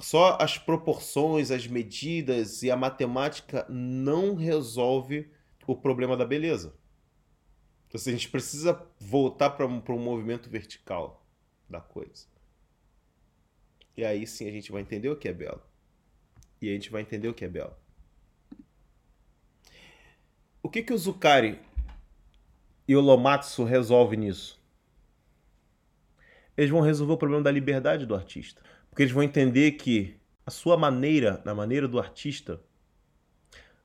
só 0.00 0.38
as 0.40 0.56
proporções, 0.56 1.50
as 1.50 1.66
medidas 1.66 2.62
e 2.62 2.70
a 2.70 2.76
matemática 2.76 3.66
não 3.68 4.34
resolve 4.34 5.30
o 5.66 5.76
problema 5.76 6.16
da 6.16 6.24
beleza. 6.24 6.74
Então, 7.86 7.98
assim, 7.98 8.10
a 8.10 8.12
gente 8.12 8.28
precisa 8.28 8.86
voltar 8.98 9.50
para 9.50 9.66
um 9.66 9.98
movimento 9.98 10.48
vertical 10.48 11.26
da 11.68 11.80
coisa. 11.80 12.26
E 13.96 14.04
aí 14.04 14.26
sim 14.26 14.46
a 14.46 14.52
gente 14.52 14.70
vai 14.70 14.82
entender 14.82 15.08
o 15.08 15.16
que 15.16 15.28
é 15.28 15.32
belo. 15.32 15.62
E 16.60 16.68
a 16.70 16.72
gente 16.72 16.90
vai 16.90 17.02
entender 17.02 17.28
o 17.28 17.34
que 17.34 17.44
é 17.44 17.48
belo. 17.48 17.74
O 20.68 20.70
que, 20.70 20.82
que 20.82 20.92
o 20.92 20.98
Zucari 20.98 21.58
e 22.86 22.94
o 22.94 23.00
Lomatsu 23.00 23.64
resolvem 23.64 24.18
nisso? 24.18 24.62
Eles 26.54 26.68
vão 26.68 26.82
resolver 26.82 27.14
o 27.14 27.16
problema 27.16 27.42
da 27.42 27.50
liberdade 27.50 28.04
do 28.04 28.14
artista. 28.14 28.60
Porque 28.90 29.02
eles 29.02 29.14
vão 29.14 29.22
entender 29.22 29.72
que 29.72 30.20
a 30.44 30.50
sua 30.50 30.76
maneira, 30.76 31.40
na 31.42 31.54
maneira 31.54 31.88
do 31.88 31.98
artista, 31.98 32.60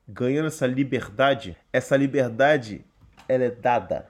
ganhando 0.06 0.48
essa 0.48 0.68
liberdade, 0.68 1.56
essa 1.72 1.96
liberdade 1.96 2.84
ela 3.30 3.46
é 3.46 3.50
dada. 3.50 4.10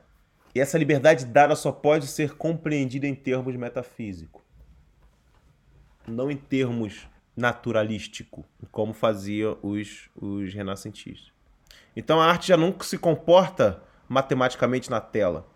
E 0.55 0.59
essa 0.59 0.75
liberdade 0.75 1.25
dada 1.25 1.55
só 1.55 1.71
pode 1.71 2.07
ser 2.07 2.33
compreendida 2.37 3.05
em 3.05 3.13
termos 3.13 3.55
metafísicos, 3.55 4.41
não 6.07 6.31
em 6.31 6.37
termos 6.37 7.07
naturalístico, 7.37 8.43
como 8.71 8.95
faziam 8.95 9.59
os, 9.61 10.09
os 10.15 10.51
renascentistas. 10.55 11.32
Então 11.95 12.19
a 12.19 12.25
arte 12.25 12.47
já 12.47 12.57
nunca 12.57 12.83
se 12.83 12.97
comporta 12.97 13.81
matematicamente 14.07 14.89
na 14.89 14.99
tela. 14.99 15.47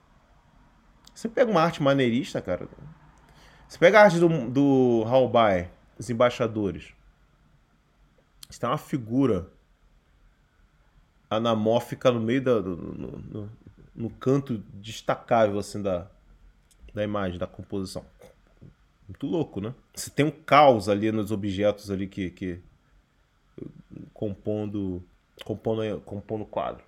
Você 1.14 1.28
pega 1.28 1.50
uma 1.50 1.62
arte 1.62 1.82
maneirista, 1.82 2.42
cara, 2.42 2.68
você 3.68 3.78
pega 3.78 4.00
a 4.00 4.04
arte 4.04 4.20
do, 4.20 4.30
do 4.50 5.04
Halbai, 5.08 5.70
os 5.98 6.10
embaixadores. 6.10 6.94
Você 8.50 8.60
tem 8.60 8.70
uma 8.70 8.78
figura 8.78 9.52
anamórfica 11.30 12.12
no 12.12 12.20
meio 12.20 12.42
da, 12.42 12.62
no, 12.62 12.76
no, 12.78 13.52
no, 13.94 14.10
canto 14.12 14.60
destacável 14.76 15.60
assim 15.60 15.82
da, 15.82 16.08
da 16.94 17.04
imagem, 17.04 17.38
da 17.38 17.48
composição. 17.48 18.06
Muito 19.06 19.28
louco, 19.28 19.60
né? 19.60 19.74
Você 19.94 20.10
tem 20.10 20.26
um 20.26 20.32
caos 20.32 20.88
ali 20.88 21.12
nos 21.12 21.32
objetos 21.32 21.92
ali 21.92 22.08
que, 22.08 22.30
que 22.30 22.62
compondo 24.14 25.04
compondo 25.44 26.02
compondo 26.02 26.42
o 26.42 26.46
quadro. 26.46 26.84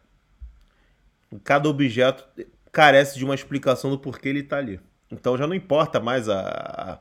Cada 1.44 1.70
objeto 1.70 2.26
carece 2.72 3.18
de 3.18 3.26
uma 3.26 3.36
explicação 3.36 3.90
do 3.90 4.00
porquê 4.00 4.30
ele 4.30 4.40
está 4.40 4.58
ali. 4.58 4.80
Então 5.12 5.38
já 5.38 5.48
não 5.48 5.56
importa 5.56 6.00
mais 6.00 6.30
a, 6.30 6.40
a 6.42 7.00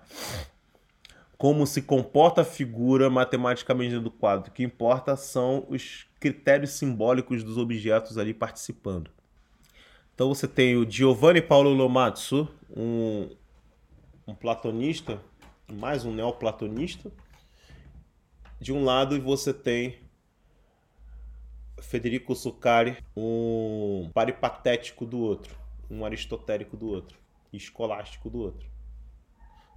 como 1.39 1.65
se 1.67 1.83
comporta 1.83 2.41
a 2.41 2.45
figura 2.45 3.09
matematicamente 3.09 3.97
do 4.01 4.11
quadro. 4.11 4.51
O 4.51 4.53
que 4.53 4.65
importa 4.65 5.15
são 5.15 5.65
os 5.69 6.07
critérios 6.19 6.71
simbólicos 6.71 7.45
dos 7.45 7.57
objetos 7.57 8.19
ali 8.19 8.35
participando. 8.35 9.11
Então 10.15 10.29
você 10.29 10.49
tem 10.49 10.77
o 10.77 10.91
Giovanni 10.91 11.41
Paolo 11.41 11.71
Lomatsu, 11.71 12.49
um, 12.77 13.31
um 14.27 14.35
platonista, 14.35 15.21
mais 15.73 16.05
um 16.05 16.13
neoplatonista. 16.13 17.13
De 18.61 18.73
um 18.73 18.85
lado 18.85 19.21
você 19.21 19.55
tem 19.55 20.01
Federico 21.81 22.35
Sucari, 22.35 22.97
um 23.17 24.11
paripatético 24.13 25.07
do 25.07 25.19
outro, 25.19 25.57
um 25.91 26.05
aristotélico 26.05 26.77
do 26.77 26.89
outro 26.89 27.19
escolástico 27.53 28.29
do 28.29 28.39
outro. 28.39 28.69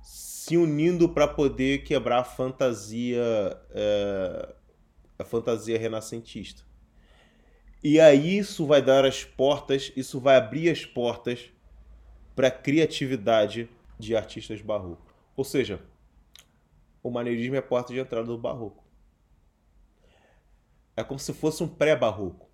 Se 0.02 0.58
unindo 0.58 1.08
para 1.08 1.28
poder 1.28 1.84
quebrar 1.84 2.20
a 2.20 2.24
fantasia, 2.24 3.22
é, 3.72 4.56
a 5.18 5.24
fantasia 5.24 5.78
renascentista. 5.78 6.64
E 7.84 8.00
aí 8.00 8.38
isso 8.38 8.66
vai 8.66 8.82
dar 8.82 9.06
as 9.06 9.24
portas, 9.24 9.92
isso 9.96 10.20
vai 10.20 10.36
abrir 10.36 10.70
as 10.70 10.86
portas 10.86 11.52
para 12.36 12.48
a 12.48 12.52
criatividade 12.52 13.70
de 13.98 14.16
artistas 14.16 14.62
barrocos. 14.62 15.12
Ou 15.36 15.44
seja, 15.44 15.82
o 17.02 17.10
maneirismo 17.10 17.56
é 17.56 17.60
a 17.60 17.64
porta 17.64 17.94
de 17.94 18.00
entrada 18.00 18.28
do 18.28 18.38
barroco. 18.38 18.84
É 20.96 21.04
como 21.04 21.20
se 21.20 21.34
fosse 21.34 21.64
um 21.64 21.68
pré-barroco. 21.68 22.50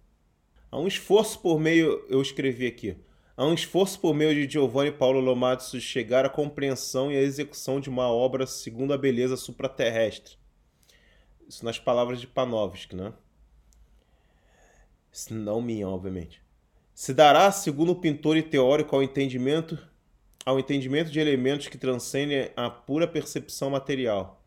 Há 0.71 0.79
um 0.79 0.87
esforço 0.87 1.39
por 1.39 1.59
meio, 1.59 2.05
eu 2.09 2.21
escrevi 2.21 2.67
aqui, 2.67 2.97
Há 3.39 3.45
um 3.45 3.53
esforço 3.53 3.99
por 3.99 4.15
meio 4.15 4.33
de 4.33 4.51
Giovanni 4.51 4.91
Paulo 4.91 5.21
de 5.61 5.79
chegar 5.79 6.25
à 6.25 6.29
compreensão 6.29 7.11
e 7.11 7.15
à 7.15 7.21
execução 7.21 7.79
de 7.79 7.87
uma 7.87 8.07
obra 8.07 8.47
segundo 8.47 8.95
a 8.95 8.97
beleza 8.97 9.37
supraterrestre. 9.37 10.37
Isso 11.47 11.63
nas 11.63 11.77
palavras 11.77 12.19
de 12.19 12.25
Panovski, 12.25 12.95
né? 12.95 13.13
Não 15.29 15.61
minha, 15.61 15.87
obviamente. 15.87 16.41
Se 16.95 17.13
dará, 17.13 17.51
segundo 17.51 17.91
o 17.91 18.01
pintor 18.01 18.37
e 18.37 18.41
teórico, 18.41 18.95
ao 18.95 19.03
entendimento, 19.03 19.77
ao 20.43 20.59
entendimento 20.59 21.11
de 21.11 21.19
elementos 21.19 21.67
que 21.67 21.77
transcendem 21.77 22.49
a 22.55 22.71
pura 22.71 23.07
percepção 23.07 23.69
material. 23.69 24.43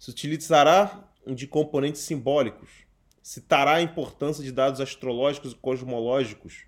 Se 0.00 0.10
utilizará 0.10 1.08
de 1.24 1.46
componentes 1.46 2.00
simbólicos. 2.00 2.85
Citará 3.26 3.74
a 3.74 3.82
importância 3.82 4.44
de 4.44 4.52
dados 4.52 4.80
astrológicos 4.80 5.50
e 5.50 5.56
cosmológicos 5.56 6.64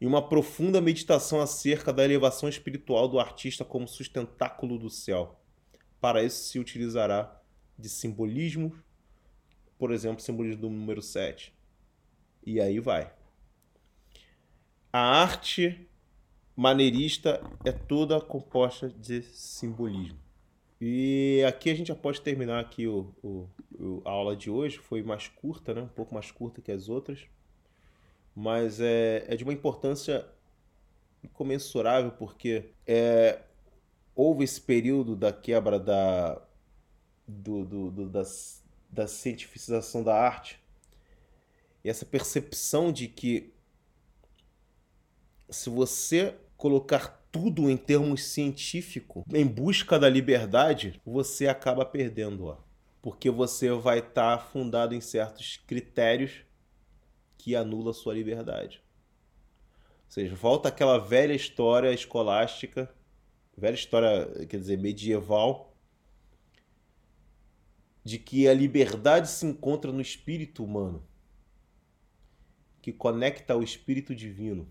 e 0.00 0.06
uma 0.06 0.28
profunda 0.28 0.80
meditação 0.80 1.40
acerca 1.40 1.92
da 1.92 2.04
elevação 2.04 2.48
espiritual 2.48 3.08
do 3.08 3.18
artista 3.18 3.64
como 3.64 3.88
sustentáculo 3.88 4.78
do 4.78 4.88
céu. 4.88 5.42
Para 6.00 6.22
isso 6.22 6.44
se 6.44 6.60
utilizará 6.60 7.42
de 7.76 7.88
simbolismo, 7.88 8.72
por 9.76 9.90
exemplo, 9.90 10.22
simbolismo 10.22 10.60
do 10.60 10.70
número 10.70 11.02
7. 11.02 11.52
E 12.46 12.60
aí 12.60 12.78
vai. 12.78 13.12
A 14.92 15.00
arte 15.00 15.88
maneirista 16.54 17.42
é 17.64 17.72
toda 17.72 18.20
composta 18.20 18.88
de 18.88 19.22
simbolismo. 19.22 20.21
E 20.84 21.44
aqui 21.46 21.70
a 21.70 21.74
gente 21.74 21.88
já 21.88 21.94
pode 21.94 22.20
terminar 22.20 22.58
aqui 22.58 22.88
o, 22.88 23.14
o, 23.22 23.48
o, 23.78 24.02
a 24.04 24.10
aula 24.10 24.34
de 24.34 24.50
hoje. 24.50 24.78
Foi 24.78 25.02
mais 25.02 25.28
curta, 25.28 25.72
né? 25.72 25.82
um 25.82 25.88
pouco 25.88 26.12
mais 26.12 26.30
curta 26.30 26.60
que 26.60 26.72
as 26.72 26.88
outras 26.88 27.28
mas 28.34 28.80
é, 28.80 29.24
é 29.28 29.36
de 29.36 29.44
uma 29.44 29.52
importância 29.52 30.26
incomensurável 31.22 32.10
porque 32.12 32.70
é, 32.86 33.42
houve 34.14 34.44
esse 34.44 34.60
período 34.60 35.14
da 35.14 35.32
quebra 35.32 35.78
da, 35.78 36.40
do, 37.26 37.64
do, 37.64 37.90
do, 37.90 38.08
das, 38.08 38.62
da 38.90 39.06
cientificização 39.06 40.02
da 40.02 40.14
arte 40.14 40.60
e 41.84 41.90
essa 41.90 42.06
percepção 42.06 42.92
de 42.92 43.08
que 43.08 43.52
se 45.50 45.68
você 45.68 46.34
colocar 46.56 47.21
tudo 47.32 47.70
em 47.70 47.78
termos 47.78 48.24
científicos, 48.24 49.24
em 49.32 49.46
busca 49.46 49.98
da 49.98 50.08
liberdade, 50.08 51.00
você 51.04 51.48
acaba 51.48 51.82
perdendo, 51.82 52.44
ó. 52.44 52.58
Porque 53.00 53.30
você 53.30 53.70
vai 53.72 54.00
estar 54.00 54.36
tá 54.36 54.44
fundado 54.44 54.94
em 54.94 55.00
certos 55.00 55.56
critérios 55.66 56.44
que 57.38 57.56
anula 57.56 57.94
sua 57.94 58.14
liberdade. 58.14 58.82
Ou 60.04 60.10
seja, 60.10 60.36
volta 60.36 60.68
aquela 60.68 60.98
velha 60.98 61.32
história 61.32 61.90
escolástica, 61.90 62.94
velha 63.56 63.74
história, 63.74 64.46
quer 64.46 64.58
dizer, 64.58 64.76
medieval, 64.76 65.74
de 68.04 68.18
que 68.18 68.46
a 68.46 68.52
liberdade 68.52 69.28
se 69.28 69.46
encontra 69.46 69.90
no 69.90 70.02
espírito 70.02 70.62
humano, 70.62 71.02
que 72.82 72.92
conecta 72.92 73.54
ao 73.54 73.62
espírito 73.62 74.14
divino, 74.14 74.68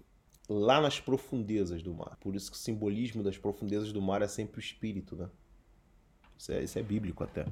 lá 0.51 0.81
nas 0.81 0.99
profundezas 0.99 1.81
do 1.81 1.93
mar. 1.93 2.17
Por 2.19 2.35
isso 2.35 2.51
que 2.51 2.57
o 2.57 2.59
simbolismo 2.59 3.23
das 3.23 3.37
profundezas 3.37 3.93
do 3.93 4.01
mar 4.01 4.21
é 4.21 4.27
sempre 4.27 4.57
o 4.57 4.59
espírito, 4.59 5.15
né? 5.15 5.29
Isso 6.37 6.51
é, 6.51 6.63
isso 6.63 6.79
é 6.79 6.83
bíblico 6.83 7.23
até. 7.23 7.45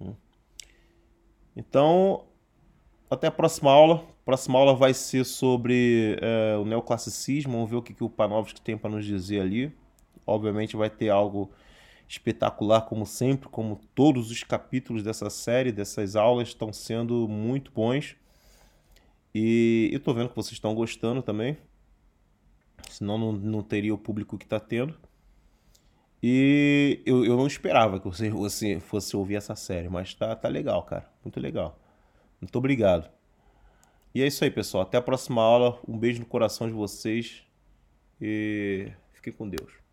Hum. 0.00 0.14
Então, 1.54 2.24
até 3.08 3.28
a 3.28 3.30
próxima 3.30 3.70
aula. 3.70 4.04
A 4.22 4.24
próxima 4.24 4.58
aula 4.58 4.74
vai 4.74 4.94
ser 4.94 5.24
sobre 5.24 6.16
é, 6.20 6.56
o 6.56 6.64
neoclassicismo. 6.64 7.52
Vamos 7.52 7.70
ver 7.70 7.76
o 7.76 7.82
que, 7.82 7.94
que 7.94 8.02
o 8.02 8.10
Panovski 8.10 8.60
tem 8.60 8.76
para 8.76 8.90
nos 8.90 9.04
dizer 9.04 9.40
ali. 9.40 9.72
Obviamente 10.26 10.76
vai 10.76 10.88
ter 10.88 11.10
algo 11.10 11.50
espetacular, 12.08 12.82
como 12.82 13.06
sempre, 13.06 13.48
como 13.48 13.80
todos 13.94 14.30
os 14.30 14.42
capítulos 14.42 15.02
dessa 15.02 15.28
série, 15.30 15.70
dessas 15.70 16.16
aulas 16.16 16.48
estão 16.48 16.72
sendo 16.72 17.28
muito 17.28 17.70
bons. 17.70 18.16
E 19.34 19.88
eu 19.92 19.98
estou 19.98 20.14
vendo 20.14 20.28
que 20.28 20.36
vocês 20.36 20.52
estão 20.52 20.74
gostando 20.74 21.22
também. 21.22 21.56
Senão 22.88 23.18
não, 23.18 23.32
não 23.32 23.62
teria 23.62 23.92
o 23.92 23.98
público 23.98 24.38
que 24.38 24.44
está 24.44 24.60
tendo. 24.60 24.96
E 26.22 27.02
eu, 27.04 27.24
eu 27.24 27.36
não 27.36 27.46
esperava 27.46 27.98
que 27.98 28.06
você, 28.06 28.30
você 28.30 28.80
fosse 28.80 29.16
ouvir 29.16 29.34
essa 29.34 29.54
série, 29.54 29.88
mas 29.88 30.14
tá, 30.14 30.34
tá 30.34 30.48
legal, 30.48 30.82
cara. 30.84 31.10
Muito 31.22 31.40
legal. 31.40 31.78
Muito 32.40 32.56
obrigado. 32.56 33.10
E 34.14 34.22
é 34.22 34.26
isso 34.26 34.44
aí, 34.44 34.50
pessoal. 34.50 34.84
Até 34.84 34.96
a 34.96 35.02
próxima 35.02 35.42
aula. 35.42 35.78
Um 35.86 35.98
beijo 35.98 36.20
no 36.20 36.26
coração 36.26 36.68
de 36.68 36.72
vocês 36.72 37.42
e 38.20 38.90
fiquem 39.12 39.32
com 39.32 39.48
Deus. 39.48 39.83